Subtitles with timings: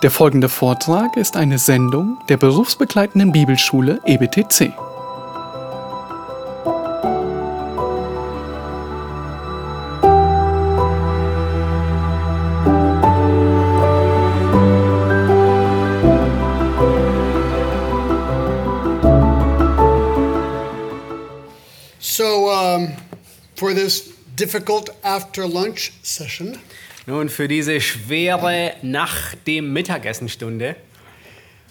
[0.00, 4.72] Der folgende Vortrag ist eine Sendung der berufsbegleitenden Bibelschule EBTC.
[21.98, 22.92] So, um,
[23.56, 26.56] for this difficult after lunch session,
[27.08, 30.76] Nun, für diese schwere nach dem Mittagessenstunde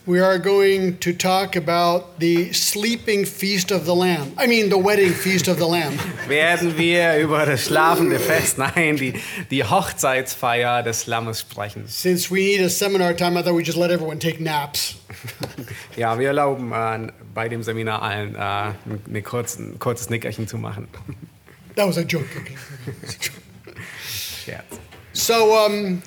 [0.08, 4.34] we are going to talk about the sleeping feast of the Lamb.
[4.36, 6.00] I mean, the wedding feast of the Lamb.
[6.28, 9.14] werden wir über das schlafende Fest, nein, die,
[9.52, 11.84] die Hochzeitsfeier des Lammes sprechen.
[11.88, 14.96] Since we need a seminar time, I thought we'd just let everyone take naps.
[15.98, 20.88] Ja, wir erlauben äh, bei dem Seminar allen äh, ein kurzen, kurzes Nickerchen zu machen.
[21.76, 22.26] That was a joke.
[22.36, 22.56] Okay.
[24.46, 24.80] Scherz.
[25.18, 26.04] So, um,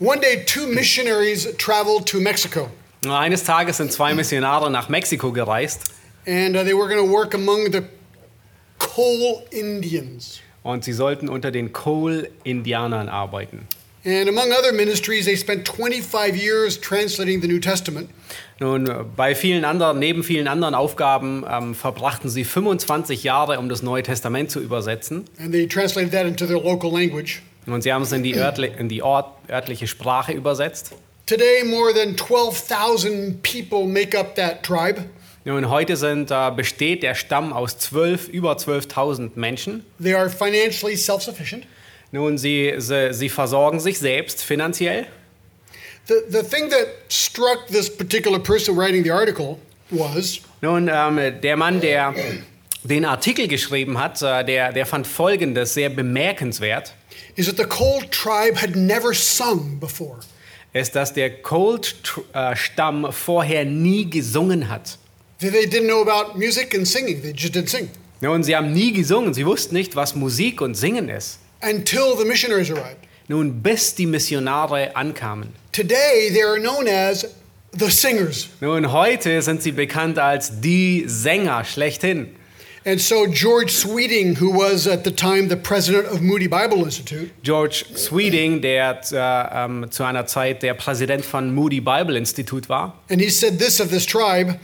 [0.00, 2.68] one day, two missionaries traveled to Mexico,
[3.06, 5.92] eines Tages sind zwei Missionare nach Mexiko gereist
[6.26, 7.84] and uh, they were going to work among the
[8.78, 10.40] Cole Indians.
[10.64, 13.68] und sie sollten unter den Cole-Indianern arbeiten.
[14.04, 18.10] And among other ministries, they spent 25 years translating the New Testament.
[18.58, 23.82] Nun, bei vielen anderen, neben vielen anderen Aufgaben ähm, verbrachten sie 25 Jahre, um das
[23.82, 25.26] Neue Testament zu übersetzen.
[25.38, 27.40] And they translated that into their local language.
[27.66, 30.92] Und sie haben es in die, örtli in die Ort örtliche Sprache übersetzt.
[31.26, 35.04] Today, more than 12,000 people make up that tribe.
[35.44, 39.84] Nun, heute sind, äh, besteht der Stamm aus 12, über 12.000 Menschen.
[40.00, 41.28] They are financially self.
[42.12, 45.06] Nun, sie, sie, sie versorgen sich selbst finanziell.
[46.06, 49.58] The, the thing that struck this particular person writing the article
[49.90, 52.14] was Nun, ähm, der Mann, der
[52.84, 56.94] den Artikel geschrieben hat, äh, der, der fand Folgendes sehr bemerkenswert,
[57.36, 60.20] is that the Cole tribe had never sung before.
[60.72, 64.98] ist, dass der Colt-Stamm vorher nie gesungen hat.
[65.38, 67.88] They they didn't know about music and singing, they just didn't sing
[68.20, 71.38] Nun, sie haben nie gesungen, sie wussten nicht, was Musik und Singen ist.
[71.62, 72.96] until the missionaries arrived.
[73.28, 75.48] Nun, bis die Missionare ankamen.
[75.72, 77.26] Today, they are known as
[77.72, 78.48] the singers.
[78.60, 82.28] Nun, heute sind sie bekannt als die Sänger schlechthin.
[82.84, 87.30] And so, George Sweeting, who was at the time the president of Moody Bible Institute,
[87.44, 92.98] George Sweeting, der äh, ähm, zu einer Zeit der Präsident von Moody Bible Institute war,
[93.08, 94.58] and he said this of this tribe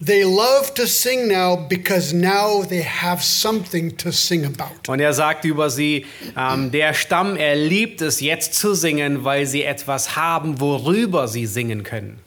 [0.00, 4.88] they love to sing now because now they have something to sing about.
[4.88, 6.06] und er sagt über sie,
[6.36, 11.46] ähm, der Stamm, er liebt es jetzt zu singen, weil sie etwas haben, worüber sie
[11.46, 12.20] singen können.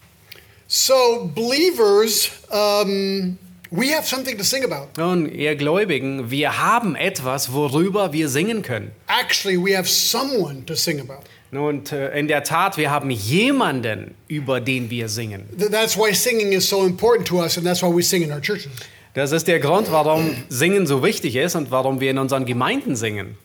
[0.67, 3.37] So, believers, um,
[3.71, 4.89] we have something to sing about.
[4.97, 8.91] Nun, ihr Gläubigen, wir haben etwas, worüber wir singen können.
[9.07, 11.23] Actually, we have someone to sing about.
[11.51, 11.83] Nun,
[12.15, 15.43] in der Tat, wir haben jemanden, über den wir singen.
[15.57, 18.31] Th- That's why singing is so important to us, and that's why we sing in
[18.31, 18.71] our churches.
[19.13, 22.95] Das ist der Grund, warum Singen so wichtig ist und warum wir in unseren Gemeinden
[22.95, 23.35] singen.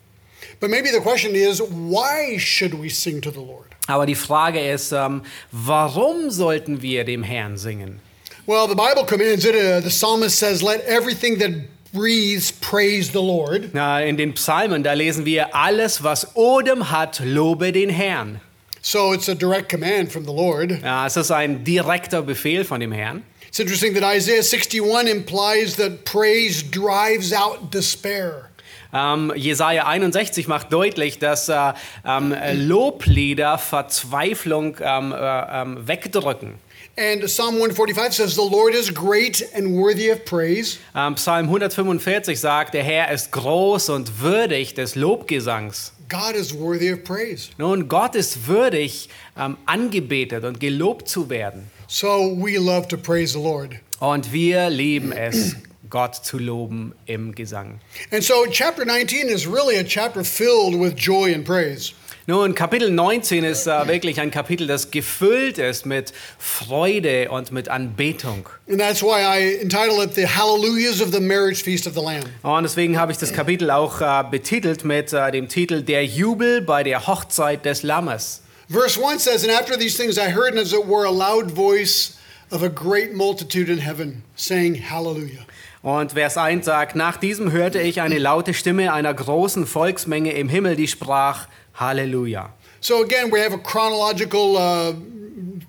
[0.60, 3.66] But maybe the question is why should we sing to the Lord?
[3.88, 7.98] Aber die Frage ist, ähm, warum sollten wir dem Herrn singen?
[8.46, 9.56] Well, the Bible commands it.
[9.56, 11.50] Uh, the psalmist says, Let everything that
[11.92, 13.74] breathes praise the Lord.
[13.74, 18.40] Na, in den Psalmen, da lesen wir, alles, was Odem hat, lobe den Herrn.
[18.82, 20.70] So it's a direct command from the Lord.
[20.80, 23.24] Ja, es ist ein direkter Befehl von dem Herrn.
[23.48, 28.50] It's interesting that Isaiah 61 implies that praise drives out despair.
[28.92, 31.72] Ähm, Jesaja 61 macht deutlich, dass äh,
[32.06, 36.64] ähm, Loblieder Verzweiflung ähm, äh, ähm, wegdrücken.
[36.98, 40.78] And Psalm 145 says, The Lord is great and worthy of praise.
[40.94, 45.92] Ähm, Psalm 145 sagt, der Herr ist groß und würdig des Lobgesangs.
[46.08, 47.50] God is worthy of praise.
[47.58, 51.70] Nun, Gott ist würdig, ähm, angebetet und gelobt zu werden.
[51.86, 53.76] So we love to praise the Lord.
[54.00, 55.54] Und wir lieben es,
[55.90, 57.78] Gott zu loben im Gesang.
[58.10, 61.92] And so chapter 19 is really a chapter filled with joy and praise.
[62.28, 67.68] Nun, Kapitel 19 ist äh, wirklich ein Kapitel, das gefüllt ist mit Freude und mit
[67.68, 68.48] Anbetung.
[68.68, 72.24] And that's why I entitle it The Hallelujahs of the Marriage Feast of the Lamb.
[72.42, 76.62] Und deswegen habe ich das Kapitel auch äh, betitelt mit äh, dem Titel Der Jubel
[76.62, 78.42] bei der Hochzeit des Lammes.
[78.68, 82.18] Verse 1 says, And after these things I heard, as it were, a loud voice
[82.50, 85.46] of a great multitude in heaven, saying, Hallelujah.
[85.82, 90.48] Und Vers 1 sagt, nach diesem hörte ich eine laute Stimme einer großen Volksmenge im
[90.48, 91.46] Himmel, die sprach,
[91.78, 92.50] Halleluja.
[92.80, 94.92] So again, we have a chronological uh,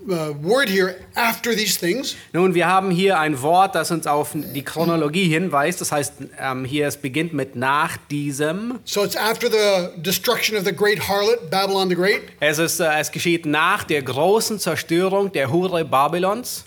[0.09, 2.15] uh, word here, after these things.
[2.33, 5.81] Nun, wir haben hier ein Wort, das uns auf die Chronologie hinweist.
[5.81, 8.79] Das heißt, ähm, hier es beginnt mit nach diesem.
[8.85, 12.21] So it's after the destruction of the great harlot, Babylon the Great.
[12.39, 16.65] Es, ist, äh, es geschieht nach der großen Zerstörung der Hure Babylons.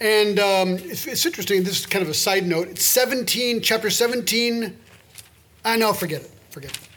[0.00, 1.62] And um, it's, it's interesting.
[1.62, 2.70] This is kind of a side note.
[2.70, 4.72] It's 17, chapter 17.
[5.62, 6.30] I know, forget it.
[6.50, 6.89] Forget it.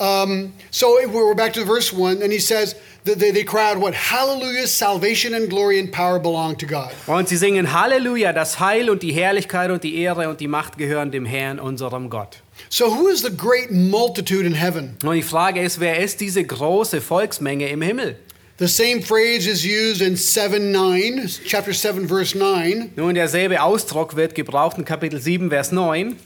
[0.00, 2.74] Um, so we're back to verse 1, and he says
[3.04, 3.92] that they, they cry out, What?
[3.92, 6.90] Hallelujah, salvation and glory and power belong to God.
[7.06, 10.78] Und sie singen Halleluja, das Heil und die Herrlichkeit und die Ehre und die Macht
[10.78, 12.38] gehören dem Herrn, unserem Gott.
[12.70, 14.96] So, who is the great multitude in heaven?
[15.04, 18.16] Und die Frage ist, wer ist diese große Volksmenge im Himmel?
[18.58, 22.92] The same phrase is used in 7 9, chapter 7, verse 9.
[22.96, 26.16] Nun, derselbe Ausdruck wird gebraucht in Kapitel 7, Vers 9.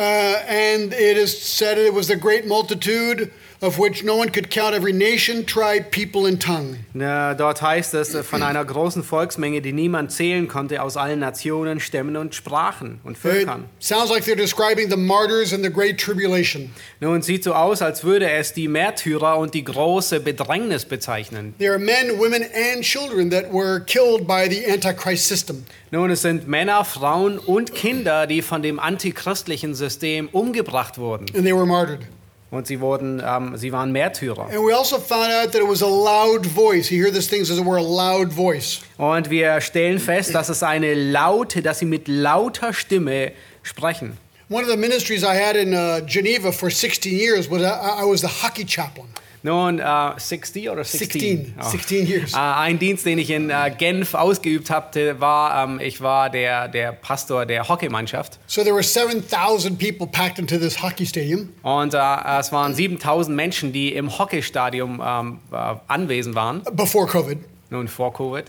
[0.00, 3.30] Uh, and it is said it was the great multitude
[3.62, 6.76] of which no one could count every nation, tribe, people, and tongue.
[6.94, 11.20] Ja, dort heißt es äh, von einer großen Volksmenge, die niemand zählen konnte, aus allen
[11.20, 13.64] Nationen, Stämmen und Sprachen und It Völkern.
[13.78, 16.70] sounds like they're describing the martyrs in the Great Tribulation.
[17.00, 21.54] Nun sieht so aus, als würde es die Märtyrer und die große Bedrängnis bezeichnen.
[21.58, 22.42] They are men, women,
[22.72, 25.64] and children that were killed by the Antichrist system.
[25.90, 31.26] Nun, es sind Männer, Frauen und Kinder, die von dem antichristlichen System umgebracht wurden.
[31.34, 32.00] And they were martyred.
[32.50, 34.46] Und sie, wurden, ähm, sie waren Märtyrer.
[34.46, 36.90] And we also found out that it was a loud voice.
[36.90, 38.80] You hear this thing says we're a loud voice.
[38.98, 43.32] Und wir stellen fest, dass es eine laute, dass sie mit lauter Stimme
[43.62, 44.16] sprechen.
[44.48, 48.04] One of the ministries I had in uh, Geneva for 16 years was I, I
[48.04, 49.06] was the hockey chaplain.
[49.42, 49.84] Nun, äh,
[50.18, 51.20] 60 oder 16?
[51.20, 51.68] 16, Oh.
[51.70, 52.32] 16 years.
[52.34, 56.68] Äh, ein Dienst, den ich in äh, Genf ausgeübt hatte, war, ähm, ich war der,
[56.68, 58.38] der Pastor der Hockeymannschaft.
[58.46, 61.48] So there were 7,000 people packed into this hockey stadium.
[61.62, 65.56] Und es waren 7000 Menschen, die im Hockeystadion ähm, äh,
[65.88, 67.38] anwesend waren, before COVID.
[67.70, 68.44] nun vor Covid.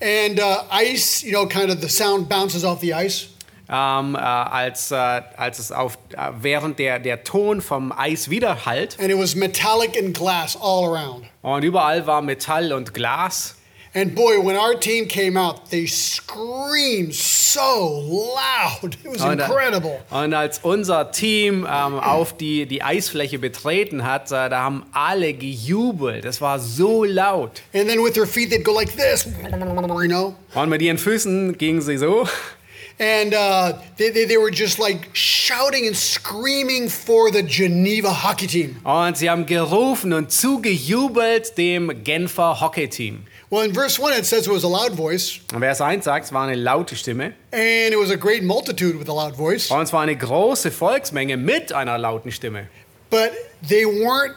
[0.00, 3.28] And uh, ice, you know, kind of the sound bounces off the ice.
[3.68, 8.96] Ähm, äh, als, äh, als es auf, äh, während der, der Ton vom Eis widerhallt
[9.00, 11.24] And it was metallic and glass all around.
[11.42, 13.56] und überall war Metall und Glas.
[13.92, 18.94] And boy, when our team came out, they screamed so loud.
[18.94, 19.98] It was Und, äh, incredible.
[20.10, 25.32] Und als unser Team ähm, auf die, die Eisfläche betreten hat, äh, da haben alle
[25.32, 26.24] gejubelt.
[26.24, 27.62] Es war so laut.
[27.74, 30.34] And then with their feet, they'd go like this, you know?
[30.54, 32.28] Und mit ihren Füßen gingen sie so.
[32.98, 38.46] And uh, they, they, they were just like shouting and screaming for the Geneva hockey
[38.46, 38.76] team.
[38.84, 43.26] Und sie haben gerufen und zugejubelt dem Genfer Hockeyteam.
[43.50, 46.24] Well, in verse 1, it says it was a loud voice, Und Vers 1 sagt,
[46.26, 47.34] es war eine laute Stimme.
[47.52, 50.70] and it was a great multitude with a loud voice, Und es war eine große
[50.72, 52.66] Volksmenge mit einer lauten Stimme.
[53.10, 53.30] but
[53.68, 54.34] they weren't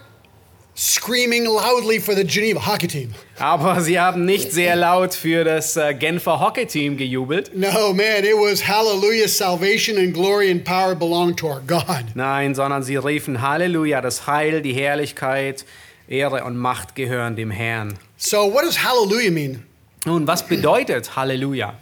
[0.80, 3.14] screaming loudly for the Geneva hockey team.
[3.38, 7.52] Aber sie haben nicht sehr laut für das äh, Genfer Hockeyteam gejubelt.
[7.54, 12.06] No, man, it was hallelujah, salvation and glory and power belong to our God.
[12.16, 15.66] Nein, sondern sie riefen Halleluja, das Heil, die Herrlichkeit,
[16.08, 18.00] Ehre und Macht gehören dem Herrn.
[18.16, 19.66] So, what does hallelujah mean?
[20.06, 21.74] Nun, was bedeutet Halleluja?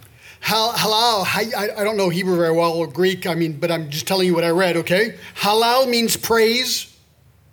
[0.41, 4.07] Hal- Halal, I don't know Hebrew very well or Greek, I mean, but I'm just
[4.07, 5.13] telling you what I read, okay?
[5.41, 6.87] Halal means praise.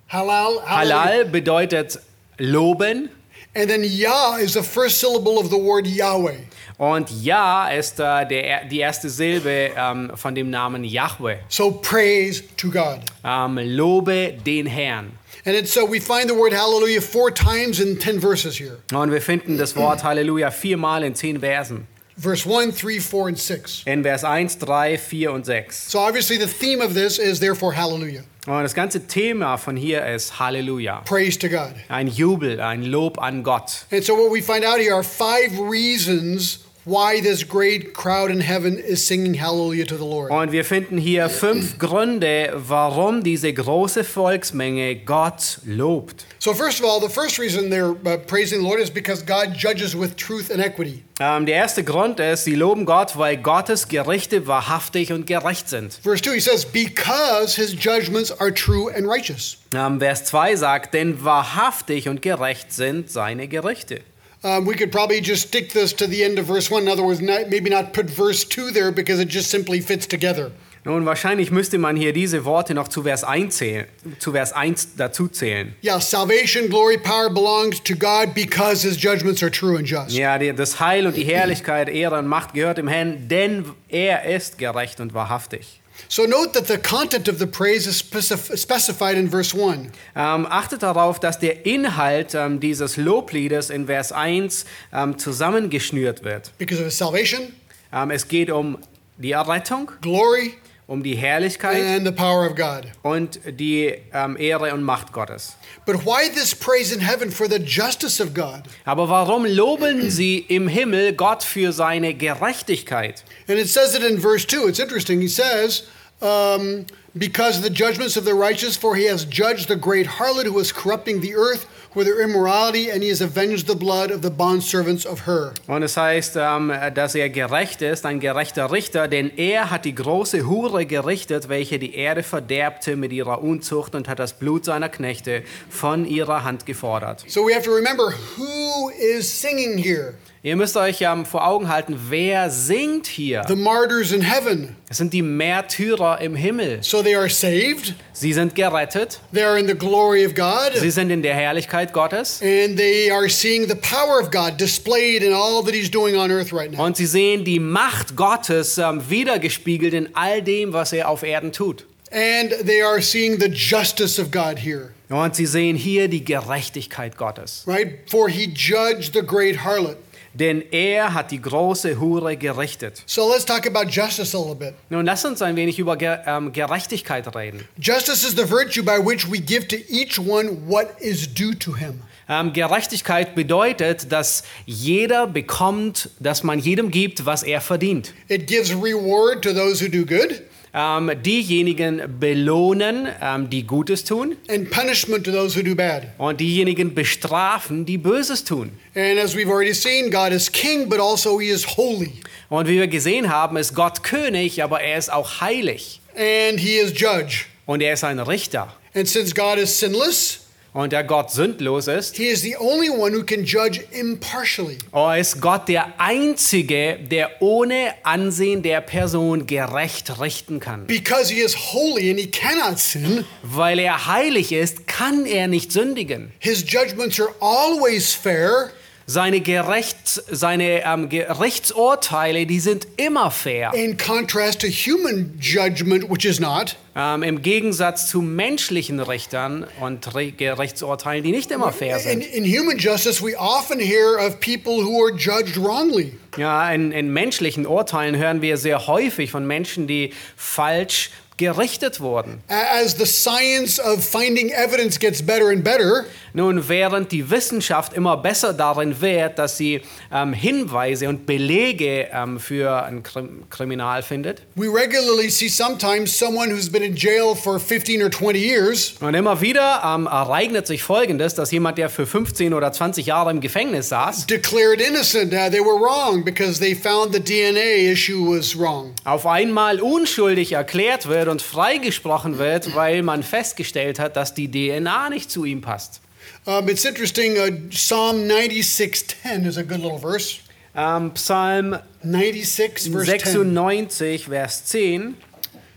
[0.08, 0.62] Halal.
[0.66, 1.98] Halal bedeutet
[2.38, 3.10] loben
[3.56, 6.38] And then Yah is the first syllable of the word Yahweh.
[6.76, 11.36] und Ja ist äh, der, die erste Silbe ähm, von dem Namen Yahweh.
[11.48, 12.98] So praise to God.
[13.22, 15.12] Ähm, lobe den Herrn.
[15.46, 18.78] And it's, so we find the word hallelujah four times in 10 verses here.
[18.92, 21.86] Und wir finden das Wort Halleluja viermal in zehn Versen.
[22.16, 23.82] Verse 1, 3, 4, and 6.
[23.86, 25.90] In Vers 1, 3, 4 und 6.
[25.90, 28.22] So obviously the theme of this is therefore hallelujah.
[28.46, 31.02] Und das ganze Thema von hier ist Halleluja.
[31.06, 31.72] Praise to God.
[31.88, 33.86] Ein Jubel, ein Lob an Gott.
[33.90, 38.40] And so what we find out here are five reasons why this great crowd in
[38.40, 40.30] heaven is singing hallelujah to the Lord.
[40.30, 46.26] Und wir finden hier fünf Gründe, warum diese große Volksmenge Gott lobt.
[46.38, 49.54] So first of all, the first reason they're uh, praising the Lord is because God
[49.54, 51.02] judges with truth and equity.
[51.20, 55.94] Ähm, der erste Grund ist, sie loben Gott, weil Gottes Gerichte wahrhaftig und gerecht sind.
[56.02, 59.58] Verse 2, he says, because his judgments are true and righteous.
[59.74, 64.00] Ähm, Vers 2 sagt, denn wahrhaftig und gerecht sind seine Gerichte.
[64.44, 66.82] Um, we could probably just stick this to the end of verse 1.
[66.82, 70.06] In other words, not, maybe not put verse 2 there because it just simply fits
[70.06, 70.52] together.
[70.86, 73.86] Nun, wahrscheinlich müsste man hier diese Worte noch zu Vers 1, zählen,
[74.18, 75.74] zu Vers 1 dazu zählen.
[75.82, 80.10] Yeah, salvation, glory, power belongs to God because his judgments are true and just.
[80.10, 84.58] Ja, das Heil und die Herrlichkeit, Ehre und Macht gehört dem Herrn, denn er ist
[84.58, 85.80] gerecht und wahrhaftig.
[86.08, 89.90] So note that the content of the praise is specified in verse 1.
[90.16, 96.52] Ähm, achtet darauf, dass der Inhalt ähm, dieses Lobliedes in Vers 1 ähm, zusammengeschnürt wird.
[96.58, 97.52] Because of his salvation,
[97.94, 98.78] Ähm, es geht um
[99.18, 100.54] die Errettung, glory,
[100.86, 102.86] um die Herrlichkeit and the power of God.
[103.02, 105.56] und die ähm, Ehre und Macht Gottes.
[105.86, 108.64] But why this praise in heaven for the justice of God?
[108.84, 113.24] Aber warum loben sie im Himmel Gott für seine Gerechtigkeit?
[113.48, 114.68] And it says it in verse 2.
[114.68, 115.20] It's interesting.
[115.20, 115.84] He says,
[116.20, 116.86] um,
[117.16, 120.58] Because of the judgments of the righteous, for he has judged the great harlot who
[120.58, 121.64] is corrupting the earth
[121.94, 125.52] with her immorality, and he has avenged the blood of the bondservants of her.
[125.66, 129.94] Und es heißt, ähm, dass er gerecht ist, ein gerechter Richter, denn er hat die
[129.94, 134.88] große Hure gerichtet, welche die Erde verderbte mit ihrer Unzucht und hat das Blut seiner
[134.88, 137.24] Knechte von ihrer Hand gefordert.
[137.28, 140.14] So we have to remember who is singing here
[140.46, 143.44] Ihr müsst euch ähm, vor Augen halten, wer singt hier?
[143.48, 144.76] the martyrs in heaven.
[144.90, 146.82] Es sind die Märtyrer im Himmel.
[146.82, 150.90] So they are saved, Sie sind gerettet, they are in the glory of God, sie
[150.90, 155.32] sind in der Herrlichkeit Gottes and they are seeing the power of God displayed in
[155.32, 156.84] all that he's doing on earth right now.
[156.84, 161.52] und sie sehen die Macht Gottes ähm, wiedergespiegelt in all dem, was er auf Erden
[161.52, 161.86] tut.
[162.12, 167.16] And they are seeing the justice of God here, Und sie sehen hier die Gerechtigkeit
[167.16, 167.64] Gottes.
[167.66, 168.00] right?
[168.10, 169.96] For he judged the great harlot.
[170.34, 173.02] Denn er hat die große Hure gerichtet.
[173.06, 174.74] So let's talk about justice a little bit.
[174.90, 177.66] Nun lass uns ein wenig über ähm, Gerechtigkeit reden.
[177.80, 181.76] Justice is the virtue by which we give to each one what is due to
[181.76, 182.02] him.
[182.28, 188.14] Ähm, Gerechtigkeit bedeutet, dass jeder bekommt, dass man jedem gibt, was er verdient.
[188.28, 190.42] It gives reward to those who do good
[190.76, 196.08] Ähm, diejenigen belohnen, ähm, die Gutes tun, and punishment to those who do bad.
[196.18, 198.72] und diejenigen bestrafen, die Böses tun.
[198.96, 202.12] And as we've already seen, God is king, but also he is holy.
[202.48, 206.00] Und wie wir gesehen haben, ist Gott König, aber er ist auch heilig.
[206.16, 207.44] And he is judge.
[207.66, 208.74] Und er ist ein Richter.
[208.94, 210.40] And since God is sinless,
[210.74, 214.76] Und der Gott sündlos ist, he is the only one who can judge impartially.
[214.90, 220.86] oh, ist Gott der Einzige, der ohne Ansehen der Person gerecht richten kann.
[220.88, 225.70] Because he is holy and he cannot sin, Weil er heilig ist, kann er nicht
[225.70, 226.32] sündigen.
[226.40, 228.70] his judgments are always fair
[229.06, 233.72] Seine, Gerechts, seine ähm, Gerichtsurteile, die sind immer fair.
[233.74, 236.76] in contrast to human judgment, which is not.
[236.96, 242.26] Ähm, Im Gegensatz zu menschlichen Richtern und Re Gerichtsurteilen, die nicht immer fair In, sind.
[242.26, 246.12] in human justice, we often hear of people who are judged wrongly.
[246.36, 252.42] Ja, in, in menschlichen Urteilen hören wir sehr häufig von Menschen, die falsch gerichtet wurden.
[252.48, 256.04] As the science of finding evidence gets better and better,
[256.36, 262.40] Nun, während die Wissenschaft immer besser darin wird, dass sie ähm, Hinweise und Belege ähm,
[262.40, 267.60] für ein Krim Kriminal findet, we regularly see sometimes someone who's been in jail for
[267.60, 272.04] 15 or 20 years und immer wieder ähm, ereignet sich Folgendes, dass jemand, der für
[272.04, 275.32] 15 oder 20 Jahre im Gefängnis saß, declared innocent.
[275.32, 278.92] Uh, they were wrong because they found the DNA issue was wrong.
[279.04, 285.10] auf einmal unschuldig erklärt wird und freigesprochen wird, weil man festgestellt hat, dass die DNA
[285.10, 286.00] nicht zu ihm passt.
[286.46, 287.36] Um, it's interesting.
[287.38, 290.40] Uh, Psalm 96:10 is a good little verse.
[290.76, 293.54] Ähm, Psalm 96 verse 10.
[293.54, 295.16] 96, Vers 10.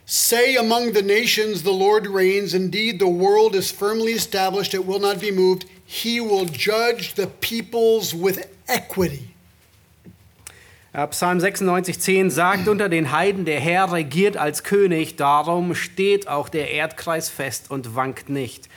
[0.05, 2.53] Say among the nations, the Lord reigns.
[2.53, 5.65] Indeed, the world is firmly established; it will not be moved.
[5.85, 9.35] He will judge the peoples with equity.
[10.93, 16.27] Äh, Psalm 96, 10 sagt unter den Heiden, der Herr regiert als König, darum steht
[16.27, 18.69] auch der Erdkreis fest und wankt nicht.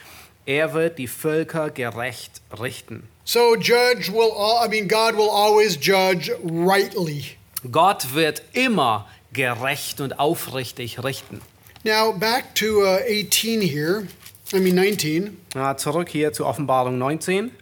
[0.47, 3.05] Er wird die Völker gerecht richten.
[3.25, 4.33] So, judge will.
[4.37, 7.37] All, I mean, God will always judge rightly.
[7.71, 11.41] Gott wird immer gerecht und aufrichtig richten.
[11.85, 14.07] Now, back to uh, 18 here.
[14.53, 15.37] I mean 19.
[15.55, 17.53] Ja, zurück hier zur Offenbarung 19.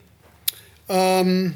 [0.87, 1.55] Um,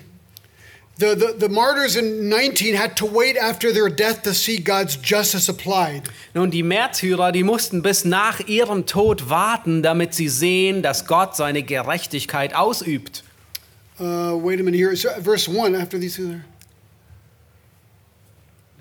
[0.99, 4.97] the, the, the martyrs in 19 had to wait after their death to see God's
[4.97, 6.09] justice applied.
[6.35, 11.37] Nun, die Märtyrer, die mussten bis nach ihrem Tod warten, damit sie sehen, dass Gott
[11.37, 13.25] seine Gerechtigkeit ausübt.
[13.99, 14.97] Uh, wait a minute here.
[14.97, 16.45] So, verse 1 after these two there.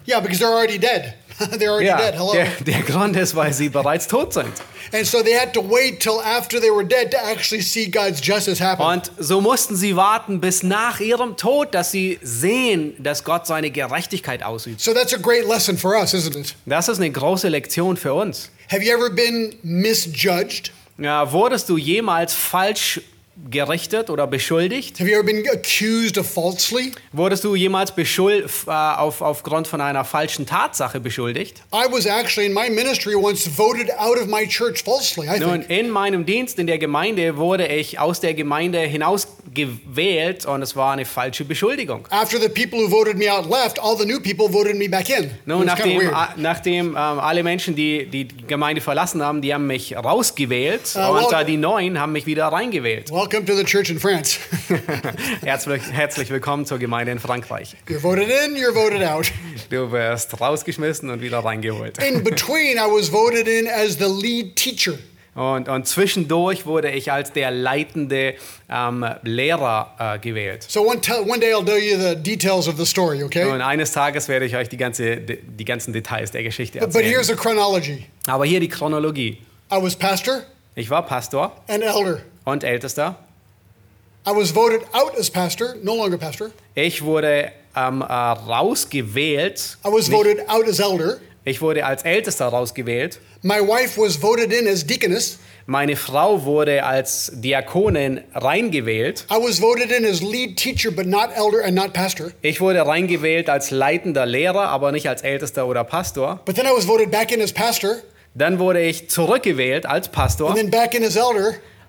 [0.05, 1.13] Yeah, because they're already dead.
[1.57, 2.15] they're already Ja, dead.
[2.15, 2.33] Hello.
[2.33, 4.51] der, der Grund ist, weil sie bereits tot sind.
[4.93, 8.19] And so they had to wait till after they were dead to actually see God's
[8.21, 8.83] justice happen.
[8.85, 13.71] Und so mussten sie warten bis nach ihrem Tod, dass sie sehen, dass Gott seine
[13.71, 14.81] Gerechtigkeit ausübt.
[14.81, 16.55] So that's a great lesson for us, isn't it?
[16.65, 18.49] Das ist eine große Lektion für uns.
[18.69, 20.71] Have you ever been misjudged?
[20.97, 23.01] Ja, wurdest du jemals falsch
[23.49, 24.99] gerichtet oder beschuldigt?
[24.99, 26.91] Have you ever been accused of falsely?
[27.11, 31.57] Wurdest du jemals beschuld, äh, auf, aufgrund von einer falschen Tatsache beschuldigt?
[31.73, 35.61] I was actually in my ministry once voted out of my church falsely, I Nun,
[35.65, 35.69] think.
[35.69, 40.93] in meinem Dienst in der Gemeinde wurde ich aus der Gemeinde hinausgewählt und es war
[40.93, 42.07] eine falsche Beschuldigung.
[42.09, 45.09] After the people who voted me out left, all the new people voted me back
[45.09, 45.31] in.
[45.45, 46.01] Nun, nachdem,
[46.37, 51.31] nachdem ähm, alle Menschen, die die Gemeinde verlassen haben, die haben mich rausgewählt Ah, und
[51.31, 53.11] well- die Neuen haben mich wieder reingewählt.
[53.31, 54.39] Welcome to the church in France.
[55.41, 57.77] herzlich, herzlich willkommen zur Gemeinde in Frankreich.
[57.87, 59.31] you're voted in, you're voted out.
[59.69, 61.97] Du wirst rausgeschmissen und wieder reingeholt.
[62.03, 64.95] In between, I was voted in as the lead teacher.
[65.33, 68.33] Und, und zwischendurch wurde ich als der leitende
[68.69, 70.65] ähm, Lehrer äh, gewählt.
[70.67, 73.45] So one, one day I'll tell you the details of the story, okay?
[73.45, 77.03] Und eines Tages werde ich euch die, ganze, die ganzen Details der Geschichte But, but
[77.03, 77.39] here's erzählen.
[77.39, 78.05] a chronology.
[78.27, 79.37] Aber hier die Chronologie.
[79.71, 80.43] I was pastor
[80.75, 82.23] Ich war Pastor and elder.
[82.45, 83.17] Und Ältester.
[84.27, 86.51] I was voted out as pastor, no longer pastor.
[86.75, 89.77] Ich wurde ähm, äh, rausgewählt.
[89.85, 91.17] I was Nicht- voted out as elder.
[91.43, 93.19] Ich wurde als Ältester rausgewählt.
[93.41, 95.39] My wife was voted in as deaconess.
[95.65, 99.25] Meine Frau wurde als Diakonin reingewählt.
[99.31, 102.31] I was voted in as lead teacher, but not elder and not pastor.
[102.41, 106.41] Ich wurde reingewählt als leitender Lehrer, aber nicht als Ältester oder Pastor.
[106.45, 107.95] But then I was voted back in as pastor,
[108.35, 110.55] Dann wurde ich zurückgewählt als Pastor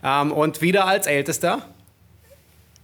[0.02, 1.62] elder, ähm, und wieder als Ältester.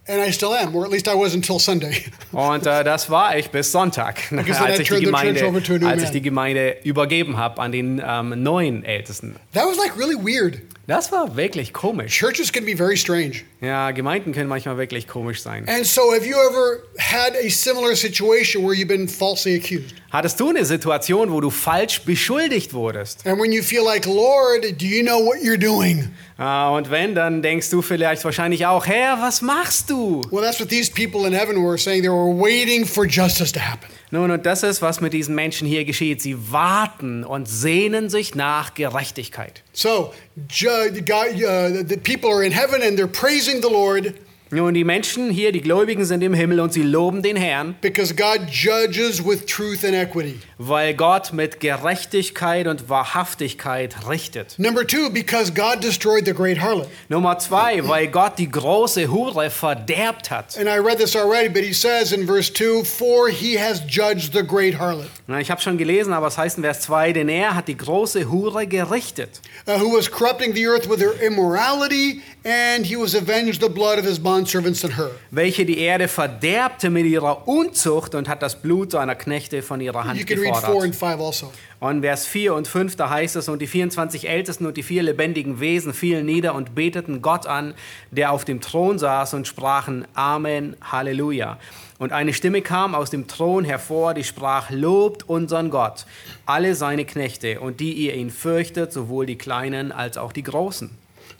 [0.08, 2.04] and I still am, or at least I was until Sunday.
[2.32, 6.78] Und äh, das war ich bis Sonntag, als ich, die Gemeinde, als ich die Gemeinde
[6.82, 9.36] übergeben habe an den ähm, neuen Ältesten.
[9.52, 10.62] that was like really weird.
[10.88, 12.16] Das war wirklich komisch.
[12.16, 13.42] Churches can be very strange.
[13.60, 15.68] Ja, Gemeinden können manchmal wirklich komisch sein.
[15.68, 19.94] And so, have you ever had a similar situation where you've been falsely accused?
[20.10, 23.26] Hattest du eine Situation, wo du falsch beschuldigt wurdest?
[23.26, 26.08] And when you feel like, Lord, do you know what you're doing?
[26.38, 30.22] Ah, und wenn, dann denkst du vielleicht wahrscheinlich auch, Herr, was machst du?
[30.30, 32.00] Well, that's what these people in heaven were saying.
[32.00, 33.88] They were waiting for justice to happen.
[34.10, 36.22] Nun, und das ist, was mit diesen Menschen hier geschieht.
[36.22, 39.62] Sie warten und sehnen sich nach Gerechtigkeit.
[39.72, 40.12] So,
[40.50, 44.14] ju- God, uh, the people are in heaven and they're praising the Lord
[44.50, 48.14] Nun, die Menschen hier, die Gläubigen sind im Himmel und sie loben den Herrn, because
[48.14, 50.38] God judges with truth and equity.
[50.56, 54.58] weil Gott mit Gerechtigkeit und Wahrhaftigkeit richtet.
[54.58, 56.88] Number two, because God destroyed the great harlot.
[57.08, 60.56] Nummer zwei, weil Gott die große Hure verderbt hat.
[60.58, 64.32] And I read this already, but he says in verse 2 For he has judged
[64.32, 67.28] the great harlot, Na, Ich habe schon gelesen, aber es heißt in Vers 2, denn
[67.28, 69.40] er hat die große Hure gerichtet.
[69.66, 73.98] uh, who was corrupting the earth with her immorality, and he was avenged the blood
[73.98, 75.10] of his bondservants and her.
[75.30, 80.02] welche die Erde verderbte mit ihrer Unzucht und hat das Blut seiner Knechte von ihrer
[80.02, 80.84] You Hand can read 4 gefordert.
[80.84, 81.52] and 5 also.
[81.80, 85.02] Und Vers 4 und 5, da heißt es, und die 24 Ältesten und die vier
[85.04, 87.74] lebendigen Wesen fielen nieder und beteten Gott an,
[88.10, 91.58] der auf dem Thron saß und sprachen Amen, Halleluja.
[91.98, 96.06] Und eine Stimme kam aus dem Thron hervor, die sprach, lobt unseren Gott,
[96.46, 100.90] alle seine Knechte und die ihr ihn fürchtet, sowohl die Kleinen als auch die Großen.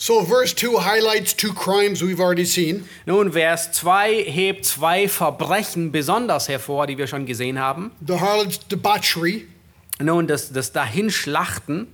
[0.01, 2.89] So, verse 2 highlights two crimes we've already seen.
[3.05, 7.91] Nun, Vers 2 hebt zwei Verbrechen besonders hervor, die wir schon gesehen haben.
[8.07, 9.49] The harlot's debauchery,
[10.01, 11.89] Nun, das, das Dahinschlachten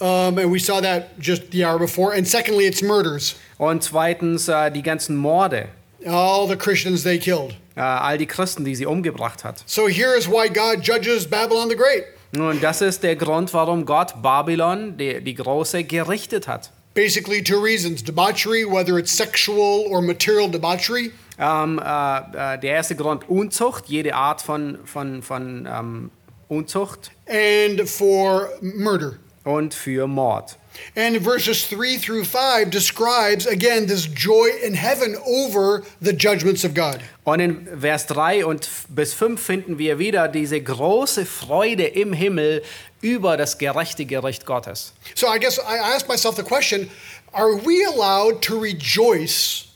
[0.00, 2.14] um, and we saw that just the hour before.
[2.14, 3.36] And secondly, it's murders.
[3.58, 5.68] und zweitens äh, die ganzen Morde,
[6.06, 7.54] All the Christians they killed.
[7.76, 9.62] äh, all die Christen, die sie umgebracht hat.
[9.66, 12.04] So, here is why God judges Babylon the Great.
[12.32, 16.70] Nun, das ist der Grund, warum Gott Babylon, die, die Große, gerichtet hat.
[16.94, 23.28] Basically, two reasons debauchery, whether it's sexual or material debauchery, äh, äh, der erste Grund,
[23.28, 26.10] Unzucht, jede Art von, von, von ähm,
[26.48, 29.18] Unzucht and for murder.
[29.42, 30.56] und für Mord.
[30.96, 36.74] And verses 3 through 5 describes again this joy in heaven over the judgments of
[36.74, 37.00] God.
[37.24, 42.62] Und in Vers 3 und bis 5 finden wir wieder diese große Freude im Himmel
[43.00, 44.92] über das gerechte Gericht Gottes.
[45.14, 46.90] So I guess I asked myself the question
[47.32, 49.66] are we allowed to rejoice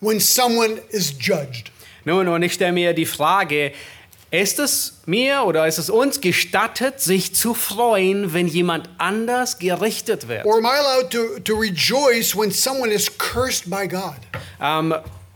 [0.00, 1.70] when someone is judged?
[2.04, 3.72] Nun, und ich stelle mir die Frage,
[4.32, 10.26] ist es mir oder ist es uns gestattet, sich zu freuen, wenn jemand anders gerichtet
[10.26, 10.46] wird?
[10.46, 14.16] Or am I allowed to, to rejoice when someone is cursed by God?
[14.58, 14.94] Ähm,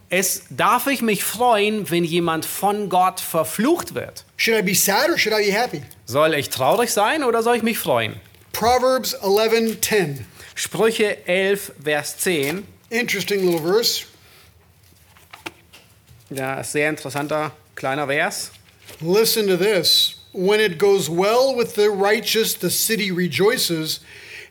[0.08, 4.24] es, darf ich mich freuen, wenn jemand von Gott verflucht wird?
[4.38, 5.82] Should I be sad or should I be happy?
[6.06, 8.18] Soll ich traurig sein oder soll ich mich freuen?
[8.54, 10.20] Proverbs 11:10.
[10.54, 12.66] Sprüche 11, Vers 10.
[12.88, 14.06] Interesting little verse.
[16.30, 18.52] Ja, sehr interessanter kleiner Vers.
[19.00, 20.14] Listen to this.
[20.32, 24.00] When it goes well with the righteous, the city rejoices,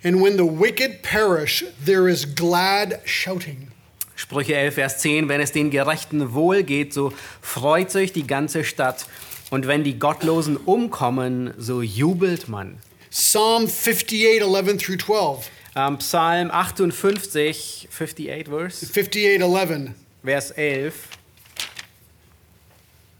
[0.03, 3.71] and when the wicked perish, there is glad shouting.
[4.15, 8.63] Sprüche 11, Vers 10, wenn es den Gerechten wohl geht, so freut sich die ganze
[8.63, 9.05] Stadt.
[9.49, 12.77] Und wenn die Gottlosen umkommen, so jubelt man.
[13.12, 15.49] Psalm 58, 11 through 12.
[15.75, 19.93] Ähm, Psalm 58, 58 Verse, 58, 11.
[20.23, 20.93] Vers 11,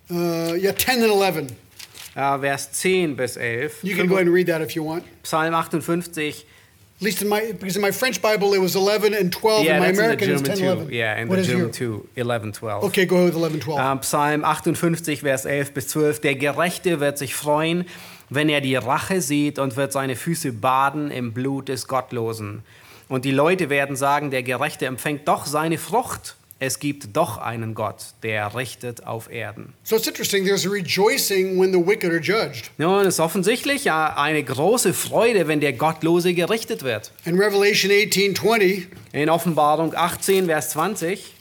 [0.10, 1.48] Uh, yeah, 10 and 11.
[2.15, 3.72] äh, Vers 10 bis 11.
[3.84, 5.04] You can go ahead and read that if you want.
[5.24, 6.46] Psalm 58,
[6.98, 9.65] At least in my, because in my French Bible it was 11 and 12.
[9.65, 10.63] yeah, in my that's in the American German 10 too.
[10.63, 10.94] 11.
[10.94, 12.84] Yeah, in What the is German your- too, 11, 12.
[12.86, 13.80] Okay, go ahead with 11, 12.
[13.82, 16.22] Ähm, Psalm 58, Vers 11 bis 12.
[16.22, 17.86] Der Gerechte wird sich freuen,
[18.30, 22.63] wenn er die Rache sieht und wird seine Füße baden im Blut des Gottlosen.
[23.10, 26.36] Und die Leute werden sagen, der Gerechte empfängt doch seine Frucht.
[26.58, 29.74] Es gibt doch einen Gott, der richtet auf Erden.
[29.84, 30.46] so it's interesting.
[30.46, 32.72] There's a rejoicing when the wicked are judged.
[32.78, 37.12] Nun, es ist offensichtlich ja eine große Freude, wenn der Gottlose gerichtet wird.
[37.26, 41.34] In Revelation 18, 20, In Offenbarung 18, Vers 20.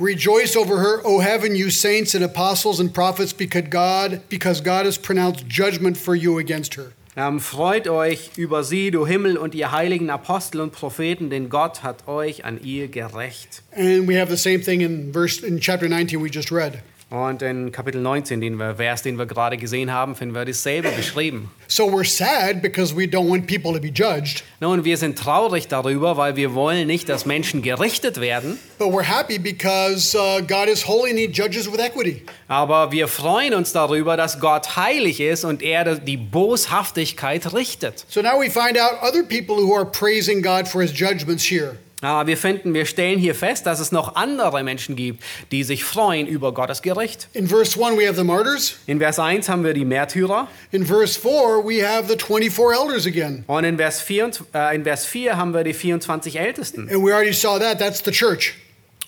[0.00, 4.86] rejoice over her, O heaven, you saints and apostles and prophets, because God, because God
[4.86, 6.92] has pronounced judgment for you against her.
[7.20, 11.82] Ähm, freut euch über sie, du Himmel und ihr heiligen Apostel und Propheten, denn Gott
[11.82, 13.62] hat euch an ihr gerecht.
[13.72, 16.82] And we have the same thing in verse in chapter 19 we just read.
[17.10, 20.90] Und in Kapitel 19, den wir, Vers, den wir gerade gesehen haben, finden wir dasselbe
[20.92, 21.50] beschrieben.
[21.66, 25.66] So we're sad because we don't want people to be judged, Nun, wir sind traurig
[25.66, 30.68] darüber, weil wir wollen nicht, dass Menschen gerichtet werden, but we're happy because uh, God
[30.68, 32.22] is holy and He judges with equity.
[32.46, 38.04] aber wir freuen uns darüber, dass Gott heilig ist und er die Boshaftigkeit richtet.
[38.08, 41.76] So now we find out other people who are praising God for His judgments here.
[42.02, 45.84] Aber wir finden, wir stellen hier fest, dass es noch andere Menschen gibt, die sich
[45.84, 47.28] freuen über Gottes Gericht.
[47.34, 48.76] In verse 1, we have the martyrs.
[48.86, 51.30] In Vers 1 haben wir die Märtyrer In verse 4,
[51.64, 53.44] we have the 24 elders again.
[53.46, 56.88] und in Vers 4, äh, in Vers 4 haben wir die 24 Ältesten.
[56.88, 57.78] And we already saw that.
[57.78, 58.54] That's the church.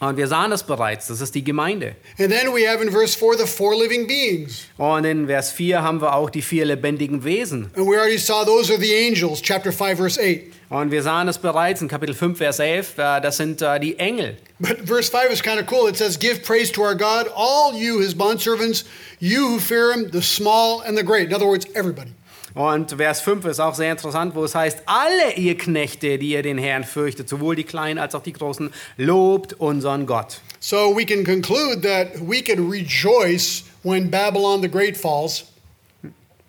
[0.01, 1.95] Und wir sahen das bereits, das ist die Gemeinde.
[2.19, 4.67] And then we have in verse 4 the four living beings.
[4.77, 7.71] Und in Vers 4 haben wir auch die vier lebendigen Wesen.
[7.77, 10.41] And we already saw those are the angels, chapter 5, verse 8.
[10.73, 13.99] Und wir sahen es bereits in Kapitel 5, Vers 11, äh, das sind äh, die
[13.99, 14.39] Engel.
[14.59, 15.87] But verse 5 is kind of cool.
[15.87, 18.87] It says, Give praise to our God, all you, his bondservants,
[19.19, 21.29] you who fear him, the small and the great.
[21.29, 22.13] In other words, everybody.
[22.55, 26.43] Und Vers 5 ist auch sehr interessant, wo es heißt, alle ihr Knechte, die ihr
[26.43, 30.41] den Herrn fürchtet, sowohl die Kleinen als auch die Großen, lobt unseren Gott.
[30.59, 35.52] So we can conclude that we can rejoice when Babylon the Great falls.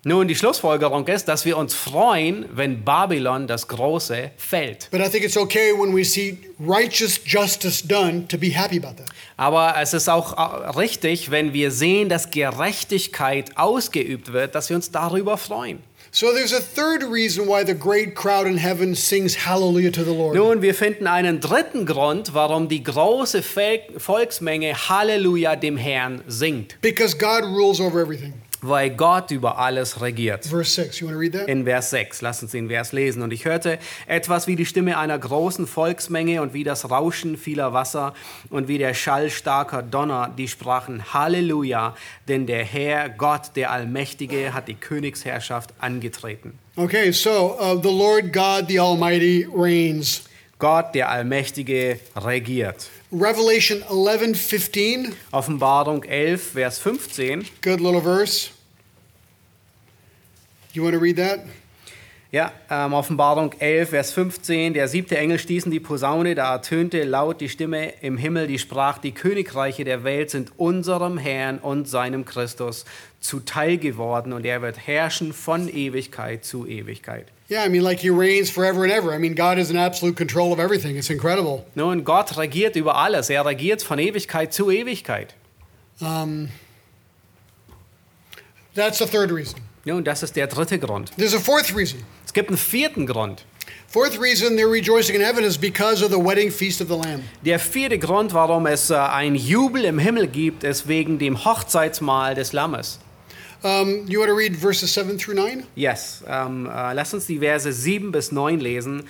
[0.06, 4.88] Nun, die Schlussfolgerung ist, dass wir uns freuen, wenn Babylon das Große fällt.
[4.90, 8.96] But I think it's okay when we see righteous justice done to be happy about
[8.98, 9.06] that.
[9.38, 14.76] Aber es ist auch äh, richtig, wenn wir sehen, dass Gerechtigkeit ausgeübt wird, dass wir
[14.76, 15.78] uns darüber freuen.
[16.10, 20.10] So there's a third reason why the great crowd in heaven sings hallelujah to the
[20.14, 20.36] Lord.
[20.36, 26.80] Nun, wir finden einen dritten Grund, warum die große Volk- Volksmenge Halleluja dem Herrn singt,
[26.82, 28.32] Because God rules over everything.
[28.68, 30.46] Weil Gott über alles regiert.
[30.46, 31.00] Verse 6.
[31.00, 31.48] You want to read that?
[31.48, 33.22] In Vers 6, lass uns den Vers lesen.
[33.22, 37.72] Und ich hörte etwas wie die Stimme einer großen Volksmenge und wie das Rauschen vieler
[37.72, 38.14] Wasser
[38.50, 41.94] und wie der Schall starker Donner, die sprachen Halleluja,
[42.28, 46.58] denn der Herr, Gott, der Allmächtige, hat die Königsherrschaft angetreten.
[46.76, 50.24] Okay, so uh, the Lord God the Almighty reigns.
[50.64, 52.88] Gott, der Allmächtige, regiert.
[53.12, 55.14] Revelation 11 15.
[55.30, 57.44] Offenbarung 11, Vers 15.
[57.60, 58.48] Good little verse.
[60.72, 61.40] You want to read that?
[62.32, 64.72] Ja, ähm, Offenbarung 11, Vers 15.
[64.72, 68.96] Der siebte Engel stießen die Posaune, da ertönte laut die Stimme im Himmel, die sprach,
[68.96, 72.86] die Königreiche der Welt sind unserem Herrn und seinem Christus
[73.20, 77.33] zuteil geworden und er wird herrschen von Ewigkeit zu Ewigkeit.
[77.48, 79.12] Yeah, I mean, like he reigns forever and ever.
[79.12, 80.96] I mean, God is in absolute control of everything.
[80.96, 81.66] It's incredible.
[81.74, 83.28] Nun, Gott regiert über alles.
[83.28, 85.34] Er regiert von Ewigkeit zu Ewigkeit.
[86.00, 86.48] Um,
[88.74, 89.60] that's the third reason.
[89.84, 91.12] Nun, das ist der dritte Grund.
[91.18, 92.02] There's a fourth reason.
[92.24, 93.44] Es gibt einen vierten Grund.
[93.88, 97.22] Fourth reason they're rejoicing in heaven is because of the wedding feast of the Lamb.
[97.44, 102.34] Der vierte Grund, warum es äh, ein Jubel im Himmel gibt, ist wegen dem Hochzeitsmahl
[102.34, 102.98] des Lammes.
[103.64, 105.64] Um, you want to read verses 7 through 9?
[105.74, 109.04] Yes, ähm, äh, lass uns die Verse 7 bis 9 lesen.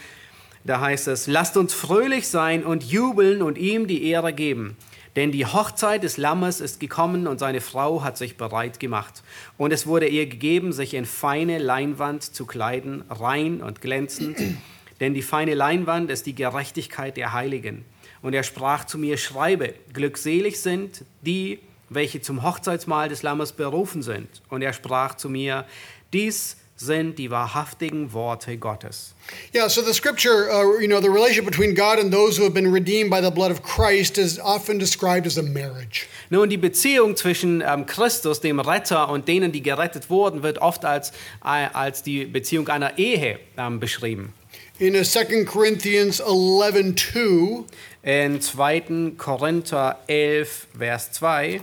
[0.62, 4.76] Da heißt es, lasst uns fröhlich sein und jubeln und ihm die Ehre geben.
[5.16, 9.24] Denn die Hochzeit des Lammes ist gekommen und seine Frau hat sich bereit gemacht.
[9.58, 14.38] Und es wurde ihr gegeben, sich in feine Leinwand zu kleiden, rein und glänzend.
[15.00, 17.84] Denn die feine Leinwand ist die Gerechtigkeit der Heiligen.
[18.22, 24.02] Und er sprach zu mir, schreibe, glückselig sind die, welche zum Hochzeitsmahl des Lammes berufen
[24.02, 24.28] sind.
[24.48, 25.64] Und er sprach zu mir,
[26.12, 29.14] dies sind die wahrhaftigen Worte Gottes.
[29.54, 32.54] Yeah, so the scripture, uh, you know, the relationship between God and those who have
[32.54, 36.06] been redeemed by the blood of Christ is often described as a marriage.
[36.30, 40.84] Nun, die Beziehung zwischen ähm, Christus, dem Retter, und denen, die gerettet wurden, wird oft
[40.84, 41.10] als,
[41.44, 44.32] äh, als die Beziehung einer Ehe ähm, beschrieben.
[44.78, 47.64] In uh, 2 Corinthians 11 2
[48.02, 49.12] In 2.
[49.16, 51.60] Korinther 11, Vers 2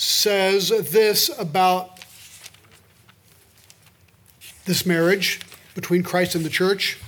[0.00, 2.00] says this about
[4.64, 5.40] this marriage
[5.74, 6.98] between Christ and the church.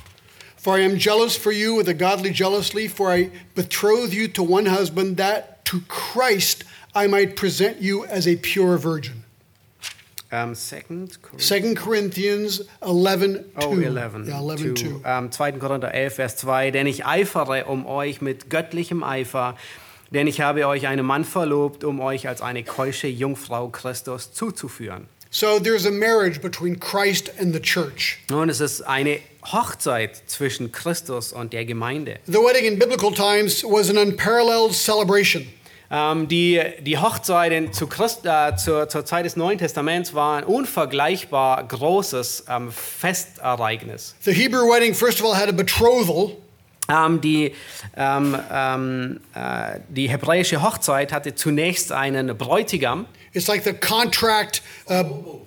[0.57, 4.42] For I am jealous for you with a godly jealousy, for I betroth you to
[4.42, 9.24] one husband, that to Christ I might present you as a pure virgin.
[10.33, 11.18] ähm, 2.
[11.20, 13.66] Korinther 2 Corinthians 11 2.
[13.66, 14.26] Oh, 11.
[14.26, 15.02] Yeah, 11 to, 2.
[15.05, 15.52] ähm, 2.
[15.52, 16.70] Korinther 11, Vers 2.
[16.70, 19.57] Denn ich eifere um euch mit göttlichem Eifer,
[20.12, 25.09] denn ich habe euch einen Mann verlobt, um euch als eine keusche Jungfrau Christus zuzuführen.
[25.31, 28.18] So there's a marriage between Christ and the church.
[28.29, 29.18] Nun, es ist eine
[29.51, 32.18] Hochzeit zwischen Christus und der Gemeinde.
[32.27, 35.46] The wedding in biblical times was an unparalleled celebration.
[35.90, 40.38] Ähm, die, die Hochzeit in, zu Christ, äh, zur, zur Zeit des Neuen Testaments war
[40.38, 44.14] ein unvergleichbar großes ähm, Festereignis.
[44.20, 46.37] The Hebrew wedding, first of all, had a betrothal,
[46.92, 47.55] Ähm, die,
[47.96, 53.07] ähm, ähm, äh, die hebräische Hochzeit hatte zunächst einen Bräutigam.
[53.35, 55.05] It's like the contract, uh,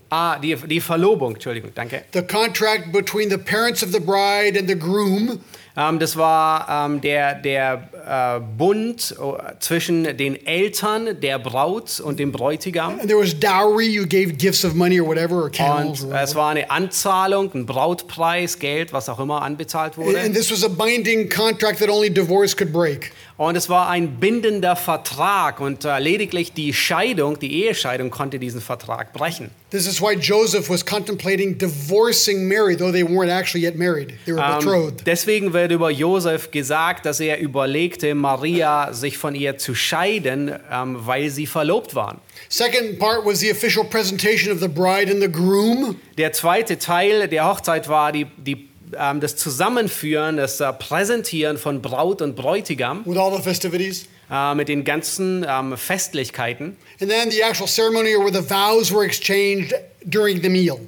[0.10, 2.04] Ah, die, die Verlobung, Entschuldigung, danke.
[2.14, 5.40] the contract between the parents of the bride and the groom.
[5.78, 12.18] Ähm, das war ähm, der, der äh, Bund äh, zwischen den Eltern der Braut und
[12.20, 13.00] dem Bräutigam.
[13.00, 13.88] And there was dowry.
[13.88, 16.04] You gave gifts of money or whatever, or camels.
[16.04, 20.32] Und Or es war eine Anzahlung, ein Brautpreis, Geld, was auch immer anbezahlt and wurde.
[20.32, 23.12] this was a binding contract that only divorce could break.
[23.38, 28.62] Und es war ein bindender Vertrag und äh, lediglich die Scheidung, die Ehescheidung konnte diesen
[28.62, 29.52] Vertrag brechen.
[29.72, 34.14] This is why Joseph was contemplating divorcing Mary, though they weren't actually yet married.
[34.26, 35.06] They were Ähm, betrothed.
[35.06, 40.98] deswegen wird über Josef gesagt, dass er überlegte, Maria sich von ihr zu scheiden, ähm,
[41.06, 42.20] weil sie verlobt waren.
[42.48, 45.98] Second part was the official presentation of the bride and the groom.
[46.18, 51.82] Der zweite Teil der Hochzeit war die, die, ähm, das Zusammenführen, das äh, Präsentieren von
[51.82, 54.08] Braut und Bräutigam with all the festivities.
[54.32, 56.78] äh, mit den ganzen ähm, Festlichkeiten.
[57.00, 59.74] And then the actual ceremony where the vows were exchanged
[60.06, 60.80] during the meal.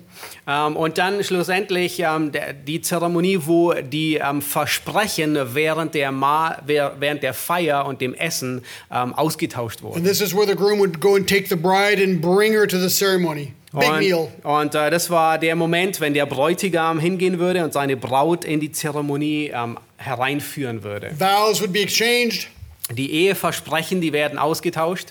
[0.47, 6.57] Ähm, und dann schlussendlich ähm, der, die Zeremonie, wo die ähm, Versprechen während der, Ma
[6.65, 10.03] während der Feier und dem Essen ausgetauscht wurden.
[14.43, 18.45] Und, und äh, das war der Moment, wenn der Bräutigam hingehen würde und seine Braut
[18.45, 21.11] in die Zeremonie ähm, hereinführen würde.
[21.17, 22.49] Vows would be exchanged.
[22.89, 25.09] Die Eheversprechen, die werden ausgetauscht.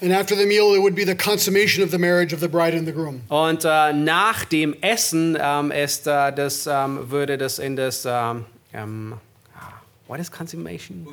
[3.28, 8.46] Und äh, nach dem Essen ähm, ist äh, das, ähm, würde das in das ähm,
[8.72, 9.14] ähm,
[10.06, 11.06] what is consummation?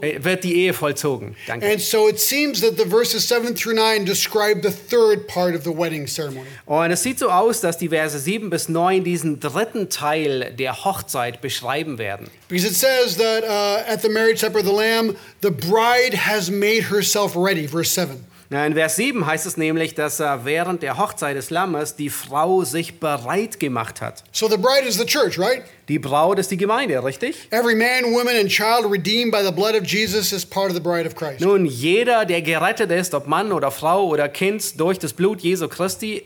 [0.00, 1.36] Äh, Wird die Ehe vollzogen.
[1.46, 1.66] Danke.
[1.66, 5.62] And so it seems that the verses 7 through 9 describe the third part of
[5.64, 6.46] the wedding ceremony.
[6.66, 10.84] Und es sieht so aus, dass die Verse 7 bis 9 diesen dritten Teil der
[10.84, 12.28] Hochzeit beschreiben werden.
[12.48, 16.50] Because it says that uh, at the marriage supper of the Lamb, the bride has
[16.50, 17.66] made herself ready.
[17.66, 18.24] Verse 7.
[18.50, 22.62] In Vers 7 heißt es nämlich, dass äh, während der Hochzeit des Lammes die Frau
[22.64, 24.22] sich bereit gemacht hat.
[24.32, 25.62] So the bride is the church, right?
[25.88, 27.48] Die Braut ist die Gemeinde, richtig?
[27.50, 30.80] Every man, woman, and child redeemed by the blood of Jesus is part of the
[30.80, 31.40] bride of Christ.
[31.40, 35.68] Nun, jeder, der gerettet ist, ob Mann oder Frau oder Kind, durch das Blut Jesu
[35.68, 36.22] Christi,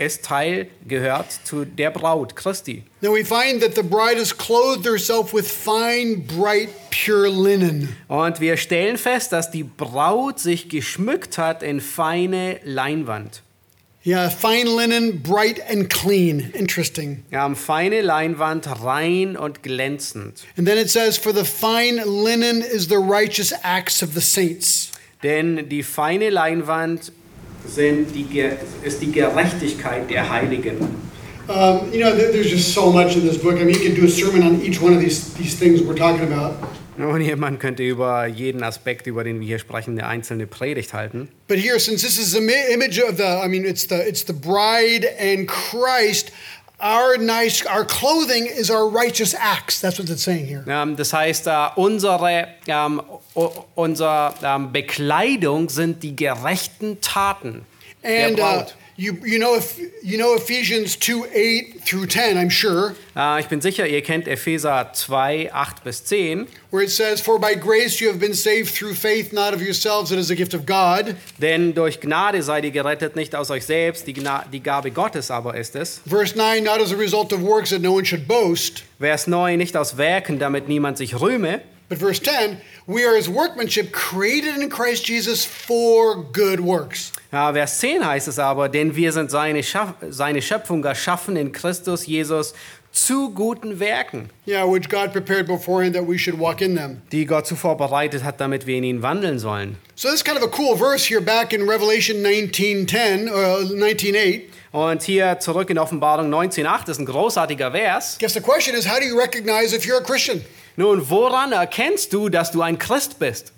[0.00, 2.84] ist Teil, gehört zu der Braut Christi.
[3.02, 7.94] Now we find that the bride has clothed herself with fine, bright, pure linen.
[8.08, 13.42] Und wir stellen fest, dass die Braut sich geschmückt hat in feine Leinwand.
[14.02, 16.50] Yeah, fine linen, bright and clean.
[16.54, 17.22] Interesting.
[17.30, 20.46] Ja, feine Leinwand, rein und glänzend.
[20.56, 24.92] And then it says, For the fine linen is the righteous acts of the saints.
[25.22, 27.12] Denn die feine Leinwand
[27.66, 28.26] sind die,
[28.82, 30.76] ist die Gerechtigkeit der Heiligen.
[31.48, 33.54] Um, you know, there- there's just so much in this book.
[33.60, 35.96] I mean, you could do a sermon on each one of these, these things we're
[35.96, 36.54] talking about.
[36.96, 41.28] Und jemand könnte über jeden Aspekt, über den wir hier sprechen, eine einzelne Predigt halten.
[41.48, 44.24] But here, since this is the mi- image of the, I mean, it's the it's
[44.26, 46.30] the bride and Christ.
[46.82, 49.80] Our nice, our clothing is our righteous acts.
[49.80, 50.64] That's what it's saying here.
[50.66, 53.02] Ähm, das heißt, äh, unsere ähm,
[53.34, 57.66] o- unser, ähm, Bekleidung sind die gerechten Taten.
[58.02, 58.74] der And uh, Braut.
[59.00, 63.46] You, you, know, if, you know Ephesians 2 8 through 10, I'm sure, Äh, ich
[63.46, 66.46] bin sicher, ihr kennt Epheser 2, 8 bis 10.
[66.70, 70.12] where it says, For by grace you have been saved through faith, not of yourselves,
[70.12, 71.16] it is a gift of God.
[71.38, 75.30] Denn durch Gnade seid ihr gerettet, nicht aus euch selbst, die, Gna die Gabe Gottes
[75.30, 76.02] aber ist es.
[76.06, 78.84] Verse 9, not as a result of works that no one should boast.
[79.00, 81.62] Vers 9, nicht aus Werken, damit niemand sich rühme.
[81.88, 82.58] But verse 10,
[82.90, 87.12] we are his workmanship created in Christ Jesus for good works.
[87.32, 91.52] Ja, Vers 10 heißt es aber, denn wir sind seine, Schaff seine Schöpfung erschaffen in
[91.52, 92.52] Christus Jesus
[92.92, 97.00] zu guten Werken, Yeah, which God prepared beforehand that we should walk in them.
[97.12, 99.76] die Gott zuvor bereitet hat, damit wir in ihnen wandeln sollen.
[99.94, 104.42] So this is kind of a cool verse here back in Revelation 19:10 or 19:8.
[104.72, 108.16] Und hier zurück in Offenbarung 19,8 ist ein großartiger Vers.
[108.18, 110.44] Guess the question is, how do you recognize if you're a Christian?
[110.80, 113.52] Nun, woran erkennst du, dass du ein Christ bist?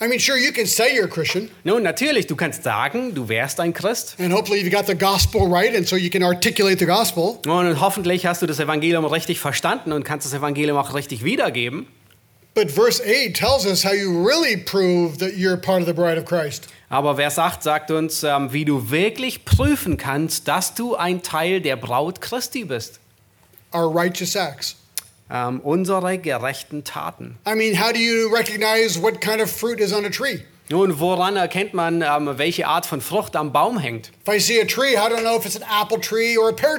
[0.00, 3.28] I mean, sure, you can say you're a Christian, Nun, natürlich, du kannst sagen, du
[3.28, 4.14] wärst ein Christ.
[4.20, 7.40] and hopefully you've got the gospel right, and so you can articulate the gospel.
[7.44, 11.88] Und hoffentlich hast du das Evangelium richtig verstanden und kannst das Evangelium auch richtig wiedergeben.
[12.54, 16.20] But verse 8 tells us how you really prove that you're part of the bride
[16.20, 16.68] of Christ.
[16.88, 21.60] Aber Vers 8 sagt uns, ähm, wie du wirklich prüfen kannst, dass du ein Teil
[21.60, 23.00] der Braut Christi bist.
[23.74, 24.76] Our righteous acts.
[25.32, 27.38] Ähm, unsere gerechten Taten.
[27.48, 30.42] I mean, how do you recognize what kind of fruit is on a tree?
[30.68, 34.10] Nun, woran erkennt man, ähm, welche Art von Frucht am Baum hängt?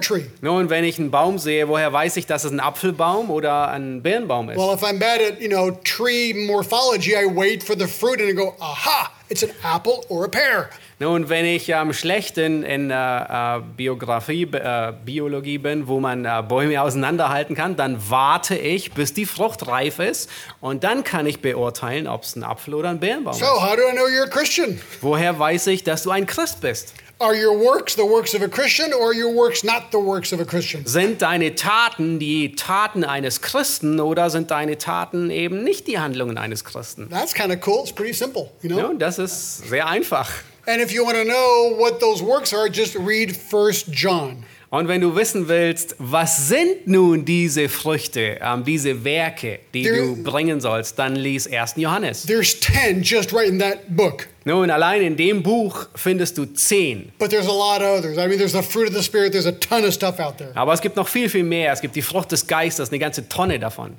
[0.02, 0.24] Tree?
[0.42, 4.02] Nun, wenn ich einen Baum sehe, woher weiß ich, dass es ein Apfelbaum oder ein
[4.02, 4.58] Birnbaum ist?
[4.58, 8.30] Well, if I'm bad at, you know, tree morphology, I wait for the fruit and
[8.30, 10.70] I go, aha, it's an apple or a pear.
[11.00, 16.26] Nun, wenn ich ähm, schlecht in, in äh, äh, Biografie, äh, Biologie bin, wo man
[16.26, 20.30] äh, Bäume auseinanderhalten kann, dann warte ich, bis die Frucht reif ist
[20.62, 23.52] und dann kann ich beurteilen, ob es ein Apfel oder ein Birnbaum So, ist.
[23.52, 24.80] how do I know you're a Christian?
[25.02, 26.94] Woher weiß ich, dass du ein Christ bist?
[27.20, 30.34] Are your works the works of a Christian or are your works not the works
[30.34, 30.86] of a Christian?
[30.86, 36.38] Sind deine Taten die Taten eines Christen oder sind deine Taten eben nicht die Handlungen
[36.38, 37.10] eines Christen?
[37.10, 37.82] That's kind of cool.
[37.84, 38.82] It's pretty simple, you know?
[38.88, 40.30] Nun, das ist sehr einfach.
[40.66, 44.44] And if you want to know what those works are, just read First John.
[44.70, 49.98] Und wenn du wissen willst, was sind nun diese Früchte, ähm, diese Werke, die There-
[50.16, 51.76] du bringen sollst, dann lies 1.
[51.82, 52.26] Johannes.
[52.26, 54.28] There's 10 just right in that book.
[54.46, 57.12] Nun, allein in dem Buch findest du zehn.
[57.20, 58.18] But there's a lot of others.
[58.18, 59.32] I mean, there's the fruit of the Spirit.
[59.34, 60.52] There's a ton of stuff out there.
[60.56, 61.72] Aber es gibt noch viel, viel mehr.
[61.72, 63.96] Es gibt die Frucht des Geistes, eine ganze Tonne davon.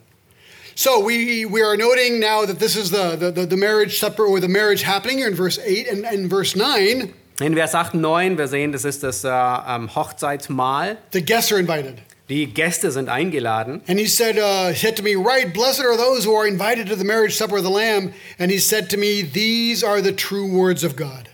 [0.76, 4.40] So we, we are noting now that this is the, the, the, marriage supper or
[4.40, 7.12] the marriage happening here in verse 8 and, and verse 9.
[7.40, 10.98] In Vers 8 und 9, wir sehen, das ist das äh, ähm, Hochzeitsmahl.
[11.12, 12.00] The guests are invited.
[12.28, 13.82] Die Gäste sind eingeladen.
[13.87, 16.88] And he said, uh, he said to me, Right, blessed are those who are invited
[16.88, 18.14] to the marriage supper of the Lamb.
[18.38, 21.28] And he said to me, These are the true words of God.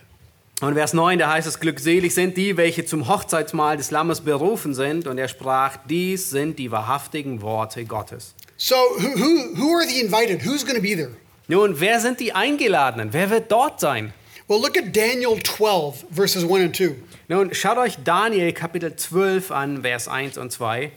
[0.59, 4.75] Und Vers 9, da heißt es, glückselig sind die, welche zum Hochzeitsmahl des Lammes berufen
[4.75, 5.07] sind.
[5.07, 8.35] Und er sprach, dies sind die wahrhaftigen Worte Gottes.
[8.63, 10.43] So who, who, who are the invited?
[10.43, 11.09] Who's going to be there?
[11.47, 13.11] Nun, wer sind die Eingeladenen?
[13.11, 14.13] Wer wird dort sein?
[14.47, 16.95] Well, look at Daniel 12, verses 1 and 2.
[17.27, 20.91] Nun, schaut euch Daniel Kapitel 12 an, Vers 1 und 2.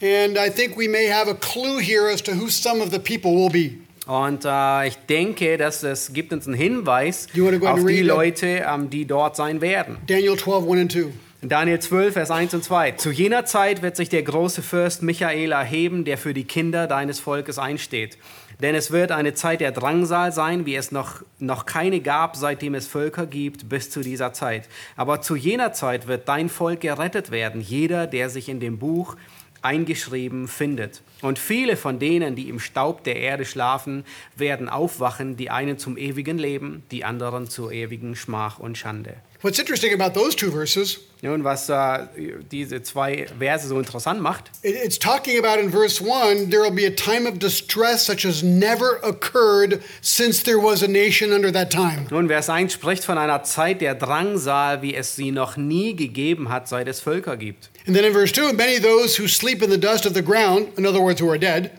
[0.00, 2.98] And I think we may have a clue here as to who some of the
[2.98, 3.76] people will be.
[4.06, 7.86] Und äh, ich denke, dass es gibt uns einen Hinweis You wanna go ahead auf
[7.86, 8.00] die?
[8.00, 9.98] Leute, ähm, die dort sein werden.
[10.06, 11.12] Daniel 12, 1 and 2.
[11.44, 12.92] Daniel 12, Vers 1 und 2.
[12.92, 17.18] Zu jener Zeit wird sich der große Fürst Michael erheben, der für die Kinder deines
[17.18, 18.16] Volkes einsteht.
[18.60, 22.76] Denn es wird eine Zeit der Drangsal sein, wie es noch, noch keine gab, seitdem
[22.76, 24.68] es Völker gibt, bis zu dieser Zeit.
[24.94, 29.16] Aber zu jener Zeit wird dein Volk gerettet werden, jeder, der sich in dem Buch
[29.62, 31.02] eingeschrieben findet.
[31.22, 34.04] Und viele von denen, die im Staub der Erde schlafen,
[34.36, 39.16] werden aufwachen, die einen zum ewigen Leben, die anderen zur ewigen Schmach und Schande.
[39.40, 42.08] What's interesting about those two verses, Nun, was äh,
[42.50, 46.72] diese zwei Verse so interessant macht, it- it's talking about in verse 1 there will
[46.72, 51.52] be a time of distress such as never occurred since there was a nation under
[51.52, 52.06] that time.
[52.10, 56.48] nun, Vers 1 spricht von einer Zeit der Drangsal, wie es sie noch nie gegeben
[56.48, 57.70] hat, seit es Völker gibt.
[57.86, 60.76] And then in verse 2, many those who sleep in the dust of the ground,
[60.76, 61.70] in other words, who are dead,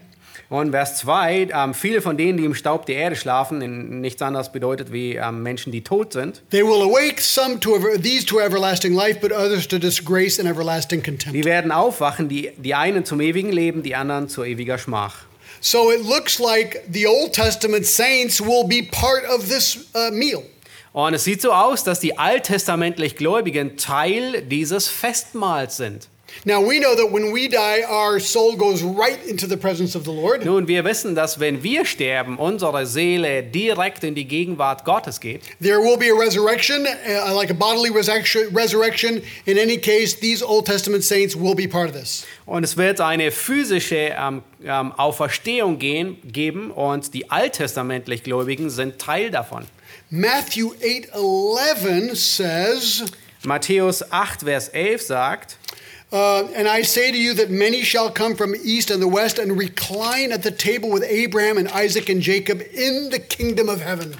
[0.50, 4.22] Und Vers 2, ähm, viele von denen, die im Staub der Erde schlafen, in nichts
[4.22, 8.26] anderes bedeutet wie ähm, Menschen, die tot sind, they will awake some to ever, these
[8.26, 11.34] to everlasting life, but others to disgrace and everlasting contempt.
[11.36, 15.26] die werden aufwachen, die, die einen zum ewigen Leben, die anderen zu ewiger Schmach.
[15.62, 20.44] So it looks like the Old Testament saints will be part of this uh, meal.
[20.92, 26.10] Und es sieht so aus, dass die alttestamentlich Gläubigen Teil dieses Festmahls sind.
[26.46, 30.04] Now we know that when we die, our soul goes right into the presence of
[30.04, 30.44] the Lord.
[30.44, 35.42] Nun, wir wissen, dass wenn wir sterben, unsere Seele direkt in die Gegenwart Gottes geht.
[35.62, 39.22] There will be a resurrection, uh, like a bodily resurrection.
[39.46, 42.26] In any case, these Old Testament saints will be part of this.
[42.46, 49.00] Und es wird eine physische ähm, ähm, Auferstehung gehen, geben und die alttestamentlich Gläubigen sind
[49.00, 49.66] Teil davon.
[50.10, 53.06] Matthew 8:11 says,
[53.44, 55.58] Matthäus 8, Vers 11 sagt,
[56.14, 59.40] uh, "And I say to you that many shall come from east and the west
[59.40, 63.82] and recline at the table with Abraham and Isaac and Jacob in the kingdom of
[63.82, 64.16] heaven."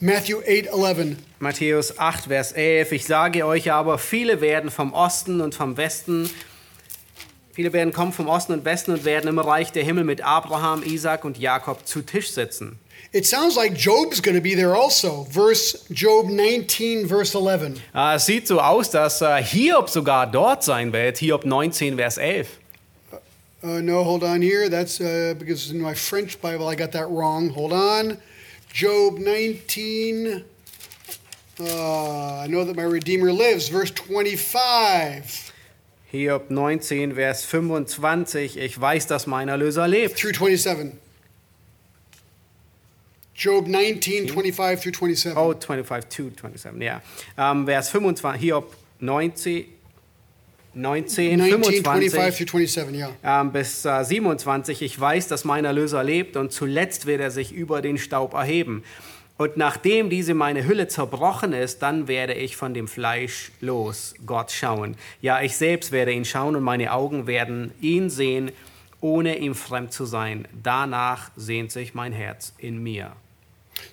[0.00, 1.16] Matthew 8:11.
[1.40, 6.30] Matthäus 8, Vers 11, ich sage euch aber, viele werden vom Osten und vom Westen,
[7.54, 10.82] viele werden kommen vom Osten und Westen und werden im Reich der Himmel mit Abraham,
[10.82, 12.78] Isaac und Jakob zu Tisch sitzen.
[13.12, 15.24] It sounds like Job's going to be there also.
[15.30, 17.80] Verse Job 19 verse 11.
[17.94, 22.18] Äh, es sieht so aus, dass äh, Hiob sogar dort sein wird, Hiob 19, Vers
[22.18, 22.48] 11.
[23.62, 24.68] Uh, no, hold on here.
[24.68, 27.50] That's uh, because in my French Bible I got that wrong.
[27.50, 28.18] Hold on.
[28.72, 30.44] Job 19.
[31.60, 33.68] Uh, I know that my Redeemer lives.
[33.68, 35.53] Verse 25
[36.14, 40.16] Hiob 19, Vers 25, ich weiß, dass mein Erlöser lebt.
[40.16, 40.92] through 27.
[43.34, 45.36] Job 19, 25 through 27.
[45.36, 47.02] Oh, 25 to 27, ja.
[47.36, 49.64] Ähm, Vers 25, Hiob 19,
[50.74, 53.40] 19, 19, 25 25 through 27, yeah.
[53.40, 57.50] ähm, bis äh, 27, ich weiß, dass mein Erlöser lebt und zuletzt wird er sich
[57.50, 58.84] über den Staub erheben.
[59.36, 64.52] Und nachdem diese meine Hülle zerbrochen ist, dann werde ich von dem Fleisch los Gott
[64.52, 64.96] schauen.
[65.20, 68.52] Ja, ich selbst werde ihn schauen und meine Augen werden ihn sehen,
[69.00, 70.46] ohne ihm fremd zu sein.
[70.62, 73.12] Danach sehnt sich mein Herz in mir.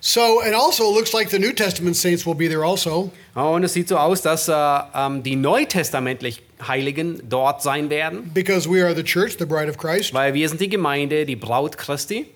[0.00, 3.10] So, and also it looks like the New Testament saints will be there also.
[3.34, 8.82] Und es sieht so aus, dass ähm, die neutestamentlich Heiligen dort sein werden, because we
[8.82, 10.14] are the church, the bride of Christ.
[10.14, 12.26] weil wir sind die Gemeinde, die Braut Christi.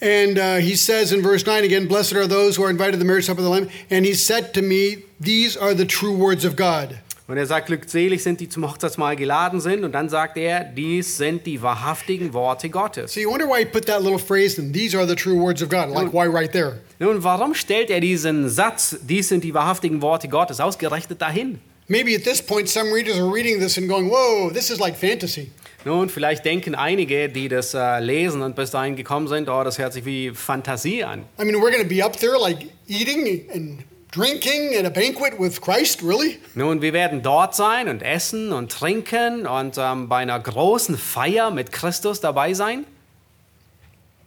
[0.00, 2.98] And uh, he says in verse 9 again, Blessed are those who are invited to
[2.98, 3.68] the marriage supper of the Lamb.
[3.90, 6.98] And he said to me, These are the true words of God.
[7.28, 9.84] Und er sagt, glückselig sind die zum Hochzeitsmahl geladen sind.
[9.84, 13.12] Und dann sagt er, dies sind die wahrhaftigen Worte Gottes.
[13.12, 15.60] So you wonder why he put that little phrase in, These are the true words
[15.60, 15.90] of God.
[15.90, 16.80] Like, why right there?
[16.98, 21.60] Nun, warum stellt er diesen Satz, dies sind die wahrhaftigen Worte Gottes, ausgerechnet dahin?
[21.88, 24.96] Maybe at this point, some readers are reading this and going, Whoa, this is like
[24.96, 25.50] fantasy.
[25.84, 29.78] Nun, vielleicht denken einige, die das äh, lesen und bis dahin gekommen sind, oh, das
[29.78, 31.24] hört sich wie Fantasie an.
[31.40, 35.38] I mean, we're going to be up there like eating and drinking at a banquet
[35.38, 36.38] with Christ, really?
[36.54, 41.50] Nun, wir werden dort sein und essen und trinken und ähm, bei einer großen Feier
[41.50, 42.84] mit Christus dabei sein.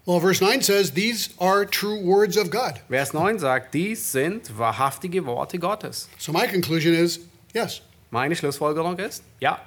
[0.05, 2.81] Well, verse 9 says, These are true words of God.
[2.89, 6.09] Vers 9 sagt, dies sind wahrhaftige Worte Gottes.
[6.17, 7.19] So my conclusion is,
[7.53, 7.81] yes.
[8.09, 9.61] Meine Schlussfolgerung ist, ja.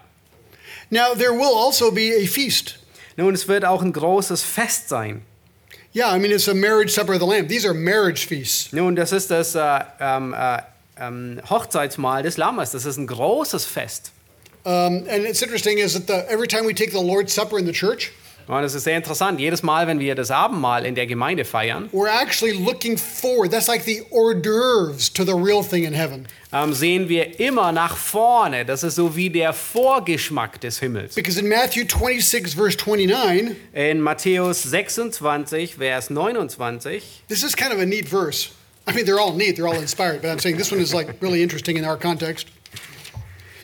[0.91, 2.79] Now, there will also be a feast.
[3.17, 5.23] Nun, es wird auch ein großes Fest sein.
[5.95, 7.49] Yeah, I mean, it's a marriage supper of the Lamb.
[7.49, 8.73] These are marriage feasts.
[8.73, 10.59] Nun, das ist das äh, ähm, äh,
[10.99, 12.73] ähm, Hochzeitsmahl des Lammes.
[12.73, 14.11] Das ist ein großes Fest.
[14.65, 17.67] Um, and it's interesting is that the, every time we take the Lord's Supper in
[17.67, 18.11] the church,
[18.47, 19.41] Und es ist sehr interessant.
[19.41, 23.51] Jedes Mal, wenn wir das Abendmahl in der Gemeinde feiern, we're actually looking forward.
[23.51, 26.27] That's like the hors d'oeuvres to the real thing in heaven.
[26.53, 28.65] ähm, sehen wir immer nach vorne.
[28.65, 31.15] Das ist so wie der Vorgeschmack des Himmels.
[31.15, 37.81] Because in Matthew 26, verse 29, In Matthäus 26, Vers 29, this is kind of
[37.81, 38.51] a neat verse.
[38.87, 41.21] I mean, they're all neat, they're all inspired, but I'm saying this one is like
[41.23, 42.49] really interesting in our context.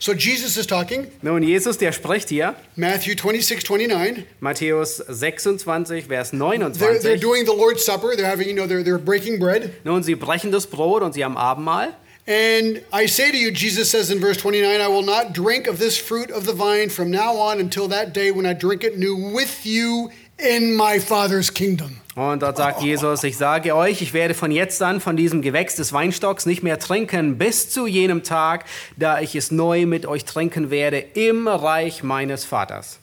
[0.02, 4.24] So Jesus is talking, nun Jesus, der spricht hier, Matthew 26, 29.
[4.40, 8.16] Matthäus 26, Vers They're, they're doing the Lord's Supper.
[8.16, 9.74] They're having, you know, they're, they're breaking bread.
[9.84, 11.94] Nun, sie brechen das Brot und sie haben Abendmahl.
[12.26, 15.78] And I say to you, Jesus says in verse 29, I will not drink of
[15.78, 18.96] this fruit of the vine from now on until that day when I drink it
[18.96, 20.10] new with you
[20.56, 21.96] in my Father's kingdom.
[22.16, 25.76] Und dort sagt Jesus, ich sage euch, ich werde von jetzt an von diesem Gewächs
[25.76, 28.64] des Weinstocks nicht mehr trinken, bis zu jenem Tag,
[28.96, 32.98] da ich es neu mit euch trinken werde im Reich meines Vaters.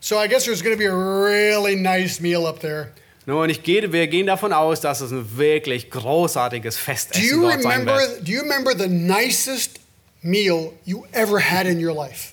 [0.00, 2.88] So I guess there's going to be a really nice meal up there.
[3.24, 7.40] Nun, ich gehe, wir gehen davon aus, dass es ein wirklich großartiges Do Festessen you
[7.42, 8.26] dort sein remember wird.
[8.26, 9.78] do you remember the nicest
[10.22, 12.32] meal you ever had in your life?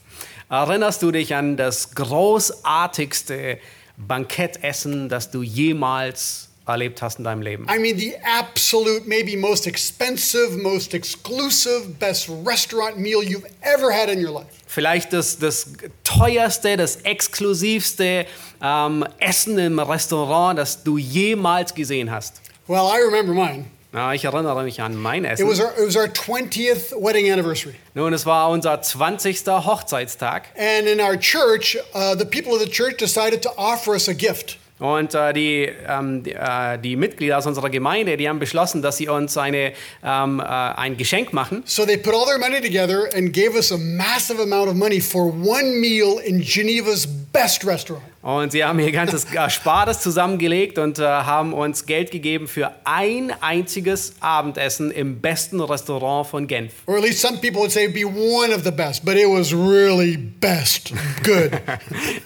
[0.50, 3.60] Erinnerst du dich an das großartigste
[4.00, 7.68] Bankettessen, das du jemals erlebt hast in deinem Leben?
[7.70, 14.10] I mean the absolute maybe most expensive, most exclusive, best restaurant meal you've ever had
[14.10, 14.48] in your life.
[14.68, 15.74] Vielleicht das, das
[16.04, 18.26] teuerste, das exklusivste
[18.62, 22.42] ähm, Essen im Restaurant, das du jemals gesehen hast.
[22.68, 23.66] Well, I remember mine.
[23.92, 27.74] Na, ich erinnere mich an mein It was our, it was our 20th wedding anniversary.
[27.96, 29.48] Nun, es war unser 20.
[29.48, 30.44] Hochzeitstag.
[30.56, 34.14] And in our church, uh, the people of the church decided to offer us a
[34.14, 34.60] gift.
[34.80, 38.98] Und äh, die, ähm, die, äh, die Mitglieder aus unserer Gemeinde, die haben beschlossen, dass
[38.98, 39.74] sie uns eine,
[40.04, 41.64] ähm, äh, ein Geschenk machen.
[41.66, 45.02] So they put all their money together and gave us a massive amount of money
[45.02, 47.08] for one meal in Geneva's
[47.42, 48.04] best restaurant.
[48.22, 53.34] Und sie haben ihr ganzes Erspartes zusammengelegt und äh, haben uns Geld gegeben für ein
[53.42, 56.74] einziges Abendessen im besten Restaurant von Genf.
[56.86, 59.28] Or at least some people would say it'd be one of the best, but it
[59.28, 60.92] was really best.
[61.24, 61.52] Good.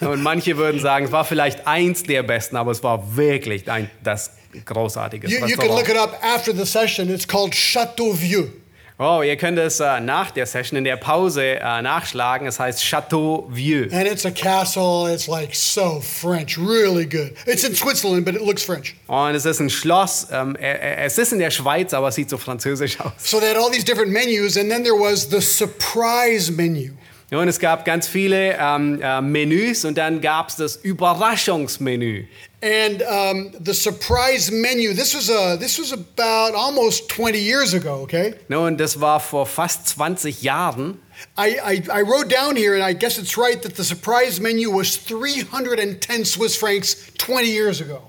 [0.00, 3.90] Und manche würden sagen, es war vielleicht eins der besten, aber es war wirklich ein,
[4.02, 4.32] das
[4.64, 6.12] großartige you, you can look Restaurant.
[6.12, 7.08] it up after the session.
[7.08, 8.48] It's called Chateau Vieux.
[8.96, 12.46] Oh, ihr könnt es äh, nach der Session in der Pause äh, nachschlagen.
[12.46, 13.92] Es heißt Chateau Vieux.
[13.92, 15.12] And it's a castle.
[15.12, 17.32] It's like so French, really good.
[17.44, 18.94] It's in Switzerland, but it looks French.
[19.08, 20.28] Und es ist ein Schloss.
[20.30, 23.10] Ähm, äh, äh, es ist in der Schweiz, aber es sieht so französisch aus.
[23.18, 26.92] So they had all these different menus, and then there was the surprise menu.
[27.30, 32.26] Und es gab ganz viele ähm, äh, Menüs und dann gab es das Überraschungsmenü.
[32.62, 34.94] And um, the surprise menu.
[34.94, 38.02] This was a this was about almost 20 years ago.
[38.02, 40.98] Okay, Nun, das war vor fast 20 Jahren.
[41.36, 44.70] I, I I wrote down here, and I guess it's right that the surprise menu
[44.70, 48.02] was 310 Swiss francs 20 years ago.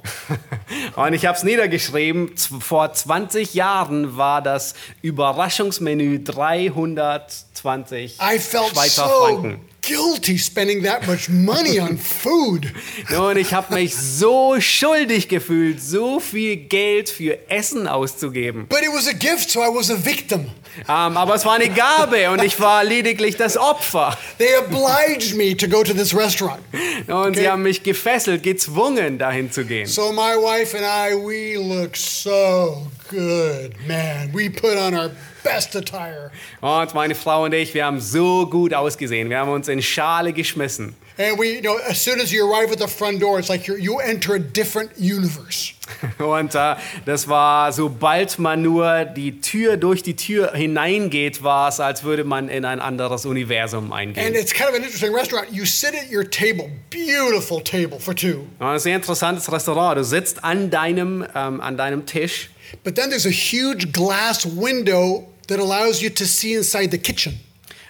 [0.95, 2.37] Und ich habe es niedergeschrieben.
[2.37, 9.61] Vor 20 Jahren war das Überraschungsmenü 320 I felt Schweizer so Franken.
[9.87, 12.71] Guilty spending that much money on food.
[13.17, 18.67] Und ich habe mich so schuldig gefühlt, so viel Geld für Essen auszugeben.
[18.67, 20.51] But it was a gift, so I was a victim.
[20.87, 24.17] Ähm, aber es war eine Gabe und ich war lediglich das Opfer.
[24.37, 26.59] They obliged me to go to this restaurant.
[27.07, 29.87] Und sie haben mich gefesselt, gezwungen, dahin zu gehen.
[29.87, 34.31] So my wife and I, we look so good, man.
[34.33, 35.11] We put on our
[35.45, 36.31] best attire.
[36.61, 39.29] Und meine Frau und ich, wir haben so gut ausgesehen.
[39.29, 40.95] Wir haben uns in Schale geschmissen.
[41.17, 43.67] And we, you know, as soon as you arrive at the front door, it's like
[43.67, 45.71] you're, you enter a different universe.
[46.17, 46.75] Und äh,
[47.05, 52.25] das war, sobald man nur die Tür durch die Tür hineingeht, war es, als würde
[52.25, 54.33] man in ein anderes Universum And eingehen.
[54.35, 55.47] it's kind of an interesting restaurant.
[55.53, 58.45] You sit at your table, beautiful table for two.
[58.59, 59.97] Ein sehr interessantes Restaurant.
[59.97, 62.49] Du sitzt an deinem, ähm, an deinem Tisch
[62.83, 67.39] But then there's a huge glass window that allows you to see inside the kitchen.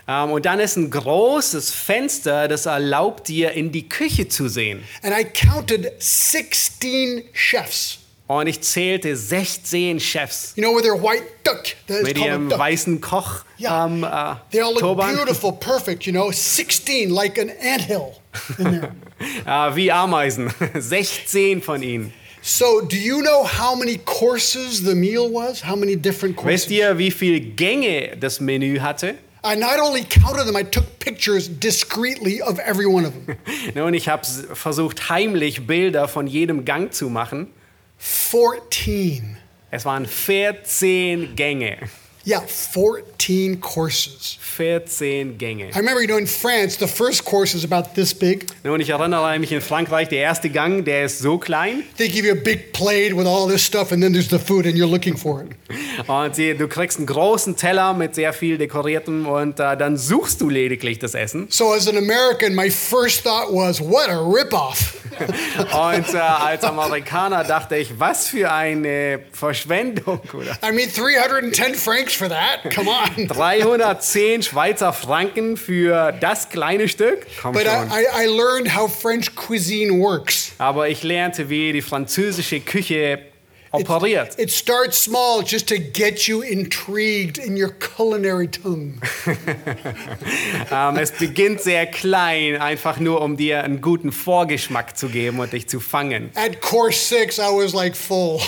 [0.07, 4.83] ähm, und dann ist ein großes Fenster, das erlaubt dir, in die Küche zu sehen.
[5.01, 7.99] And I counted 16 chefs.
[8.27, 11.63] Und ich zählte 16 Chefs You know, with their white duck.
[11.87, 12.57] That mit ihrem duck.
[12.57, 13.85] weißen Koch Yeah.
[13.85, 15.15] ähm, äh, They all look Turban.
[15.15, 18.13] beautiful, perfect, you know, 16, like an anthill
[18.57, 18.91] in there.
[19.45, 20.51] Äh, wie Ameisen.
[20.73, 22.13] 16 von ihnen.
[22.47, 25.61] So, do you know how many courses the meal was?
[25.61, 26.69] How many different courses?
[26.69, 29.15] Wisst ihr, wie viele Gänge das Menü hatte?
[29.43, 33.37] I not only counted them, I took pictures discreetly of every one of them.
[33.73, 37.47] Nun, ich habe versucht, heimlich Bilder von jedem Gang zu machen.
[37.97, 39.37] 14.
[39.71, 41.77] Es waren 14 Gänge.
[42.27, 44.39] Yeah, 14 courses.
[44.39, 45.69] 14 Gänge.
[45.75, 48.47] I remember, you know, in France, the first course is about this big.
[48.63, 51.83] Nun, ich erinnere mich in Frankreich, der erste Gang, der ist so klein.
[51.97, 54.65] They give you a big plate with all this stuff, and then there's the food,
[54.65, 55.51] and you're looking for it.
[56.07, 60.41] Und sie, du kriegst einen großen Teller mit sehr viel dekoriertem und äh, dann suchst
[60.41, 61.47] du lediglich das Essen.
[61.51, 64.97] So, as an American, my first thought was, what a ripoff.
[65.59, 70.21] Und äh, als Amerikaner dachte ich, was für eine Verschwendung.
[70.33, 70.57] Oder?
[70.63, 72.73] I mean, 310 francs for that?
[72.73, 73.27] Come on.
[73.27, 77.25] 310 Schweizer Franken für das kleine Stück?
[77.41, 77.89] Komm But schon.
[77.89, 80.51] I, I, learned how French cuisine works.
[80.57, 83.19] Aber ich lernte, wie die französische Küche
[83.75, 84.37] operiert.
[84.37, 88.99] It starts small just to get you intrigued in your culinary tongue.
[90.71, 95.53] Ähm, es beginnt sehr klein, einfach nur um dir einen guten Vorgeschmack zu geben und
[95.53, 96.31] dich zu fangen.
[96.35, 98.41] At course six, I was like full.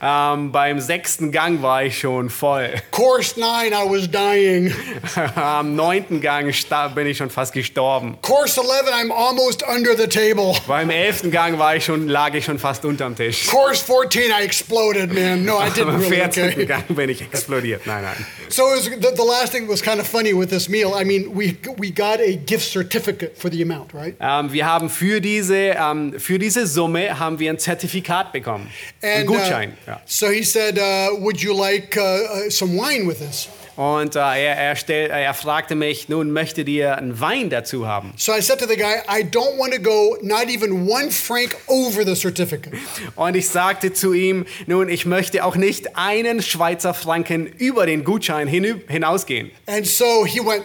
[0.00, 2.70] Ähm, beim sechsten Gang war ich schon voll.
[2.90, 4.74] Course nine, I was dying.
[5.34, 6.52] Am neunten Gang
[6.94, 8.18] bin ich schon fast gestorben.
[8.22, 10.54] Course 11, I'm almost under the table.
[10.66, 13.46] Beim elften Gang war ich schon, lag ich schon fast unterm Tisch.
[13.46, 15.44] Course 14, I exploded, man.
[15.44, 16.16] No, I didn't Am really.
[16.16, 16.44] 14.
[16.50, 16.66] Okay.
[16.66, 17.86] Gang bin ich explodiert.
[17.86, 18.26] Nein, nein.
[18.48, 20.94] So was, the, the last thing was kind of funny with this meal.
[20.94, 24.16] I mean, we we got a gift certificate for the amount, right?
[24.20, 28.70] Ähm, wir haben für diese, ähm, für diese Summe haben wir ein Zertifikat bekommen.
[29.02, 29.77] Ein uh, Gutschein.
[29.86, 30.00] Ja.
[30.04, 34.18] so he said, uh, "Would you like uh, uh, some wine with this?" Und äh,
[34.18, 38.12] er, er, stell, er fragte mich, nun möchtet ihr einen Wein dazu haben?
[38.16, 41.56] So I said to the guy, I don't want to go not even one franc
[41.68, 42.72] over the certificate.
[43.14, 48.02] Und ich sagte zu ihm, nun, ich möchte auch nicht einen Schweizer Franken über den
[48.02, 49.52] Gutschein hinü- hinausgehen.
[49.66, 50.64] And so he went,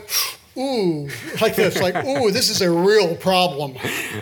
[0.58, 1.08] ooh,
[1.42, 3.76] like this, like, ooh, this is a real problem.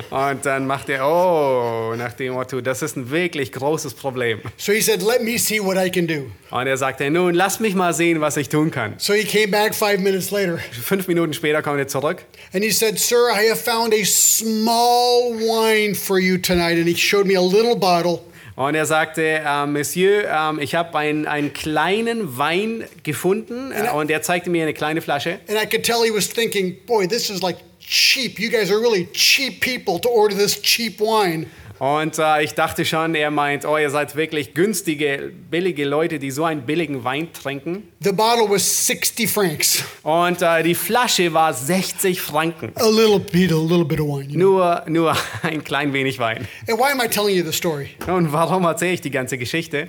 [0.09, 4.39] Und dann macht er, oh, nach dem Motto, das ist ein wirklich großes Problem.
[4.57, 6.31] So he said, let me see what I can do.
[6.51, 8.95] Und er sagte, nun, lass mich mal sehen, was ich tun kann.
[8.97, 12.71] So he came back five minutes later Fünf Minuten später kommt er zurück and he
[12.71, 16.77] said, Sir, I have found a small wine for you tonight.
[16.77, 18.23] And he showed me a little bottle.
[18.67, 24.11] Und er sagte, äh, Monsieur, ähm, ich habe einen, einen kleinen Wein gefunden äh, und
[24.11, 25.39] er zeigte mir eine kleine Flasche.
[25.47, 28.39] And I could tell he was thinking, boy, this is like cheap.
[28.39, 31.47] You guys are really cheap people to order this cheap wine.
[31.81, 36.29] Und äh, ich dachte schon, er meint, oh, ihr seid wirklich günstige, billige Leute, die
[36.29, 37.91] so einen billigen Wein trinken.
[38.01, 39.83] The bottle was 60 francs.
[40.03, 42.71] Und äh, die Flasche war 60 Franken.
[42.75, 44.29] A little bit, a little bit of wine.
[44.29, 44.51] You know?
[44.51, 46.47] Nur, nur ein klein wenig Wein.
[46.69, 47.89] And why am I telling you the story?
[48.05, 49.87] Und warum erzähle ich die ganze Geschichte?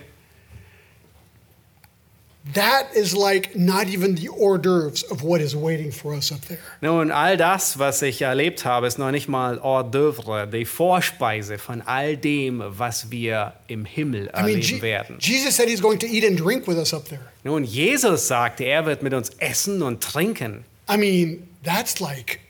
[2.54, 6.40] That is like not even the hors d'oeuvres of what is waiting for us up
[6.48, 6.58] there.
[6.80, 11.56] Nun, all das, was ich erlebt habe, ist noch nicht mal hors d'oeuvre, die Vorspeise
[11.58, 15.16] von all dem, was wir im Himmel I mean, erleben Je- werden.
[15.20, 17.20] Jesus said he's going to eat and drink with us up there.
[17.44, 20.64] Nun, Jesus sagte, er wird mit uns essen und trinken.
[20.90, 22.40] I mean, that's like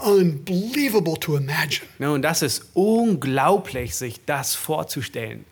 [0.00, 1.86] unbelievable to imagine.
[1.98, 5.46] Nun, das ist unglaublich, sich das vorzustellen.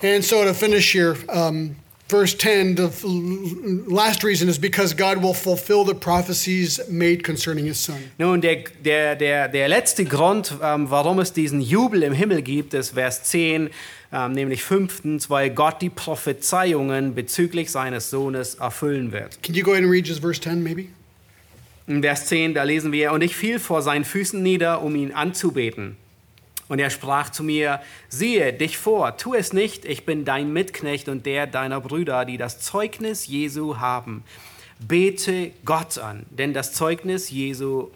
[0.00, 1.74] And so to finish here, um,
[2.08, 7.78] verse 10, the last reason is because God will fulfill the prophecies made concerning his
[7.78, 7.98] son.
[8.18, 12.74] Nun, der, der, der, der letzte Grund, ähm, warum es diesen Jubel im Himmel gibt,
[12.74, 13.70] ist Vers 10,
[14.10, 19.42] ähm, nämlich fünftens, weil Gott die Prophezeiungen bezüglich seines Sohnes erfüllen wird.
[19.42, 20.86] Can you go ahead and read just verse 10 maybe?
[21.86, 25.12] In Vers 10, da lesen wir, und ich fiel vor seinen Füßen nieder, um ihn
[25.12, 25.96] anzubeten.
[26.68, 31.08] Und er sprach zu mir, siehe dich vor, tu es nicht, ich bin dein Mitknecht
[31.08, 34.22] und der deiner Brüder, die das Zeugnis Jesu haben.
[34.78, 37.88] Bete Gott an, denn das Zeugnis Jesu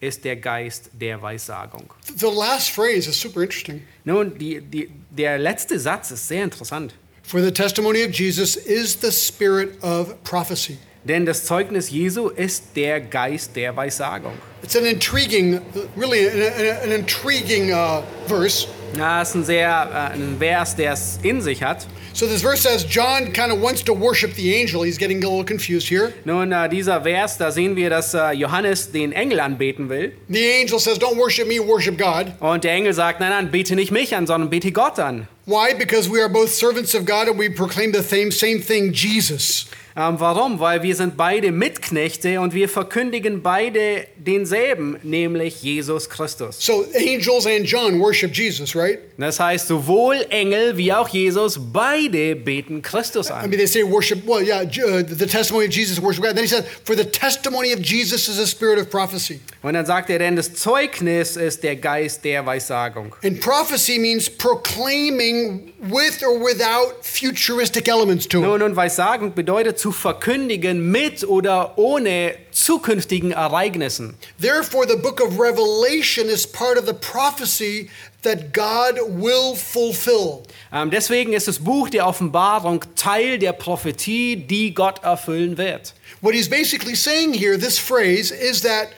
[0.00, 1.92] ist der Geist der Weissagung.
[2.16, 3.82] The last phrase is super interesting.
[4.04, 6.94] Nun, die, die, der letzte Satz ist sehr interessant.
[7.22, 10.78] For the testimony of Jesus is the spirit of prophecy.
[11.04, 14.32] Denn das Zeugnis Jesu ist der Geist der Weissagung.
[14.62, 15.60] It's an intriguing,
[15.96, 18.66] really an, an, intriguing uh, verse.
[18.92, 21.86] Das ist ein sehr äh, ein Vers, der es in sich hat.
[22.12, 24.82] So this verse says John kind of wants to worship the angel.
[24.82, 26.12] He's getting a little confused here.
[26.24, 30.12] Nun, äh, dieser Vers, da sehen wir, dass äh, Johannes den Engel anbeten will.
[30.28, 32.32] The angel says, Don't worship me, worship God.
[32.40, 35.28] Und der Engel sagt, nein, nein, bete nicht mich an, sondern bete Gott an.
[35.46, 35.72] Why?
[35.72, 39.66] Because we are both servants of God and we proclaim the same, same thing, Jesus.
[40.00, 40.60] Ähm, warum?
[40.60, 46.56] Weil wir sind beide Mitknechte und wir verkündigen beide denselben, nämlich Jesus Christus.
[46.58, 48.98] So angels and John worship Jesus, right?
[49.18, 53.50] Das heißt, sowohl Engel wie auch Jesus, beide beten Christus I an.
[53.50, 56.34] mean, they say worship, well, yeah, uh, the testimony of Jesus, worship God.
[56.34, 59.40] Then he says, For the testimony of Jesus is a spirit of prophecy.
[59.62, 63.14] Und dann sagt er, denn das Zeugnis ist der Geist der Weissagung.
[63.22, 68.44] And prophecy means proclaiming with or without futuristic elements to it.
[68.44, 74.14] Nun, und Weissagung bedeutet zu verkündigen mit oder ohne zukünftigen Ereignissen.
[74.40, 77.90] Therefore, the book of Revelation is part of the prophecy
[78.22, 80.42] that God will fulfill.
[80.72, 85.94] Ähm, deswegen ist das Buch der Offenbarung Teil der Prophetie, die Gott erfüllen wird.
[86.20, 88.88] What he's basically saying here, this phrase, is that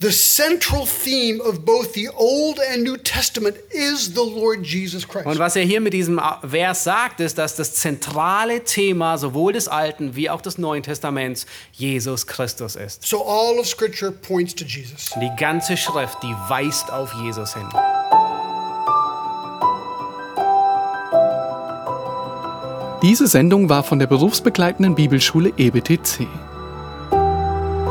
[0.00, 5.26] the central theme of both the Old and New Testament is the Lord Jesus Christ.
[5.26, 9.68] Und was er hier mit diesem Vers sagt, ist, dass das zentrale Thema sowohl des
[9.68, 13.06] Alten wie auch des Neuen Testaments Jesus Christus ist.
[13.06, 15.10] So all of Scripture points to Jesus.
[15.20, 17.68] Die ganze Schrift, die weist auf Jesus hin.
[23.02, 26.26] Diese Sendung war von der berufsbegleitenden Bibelschule EBTC.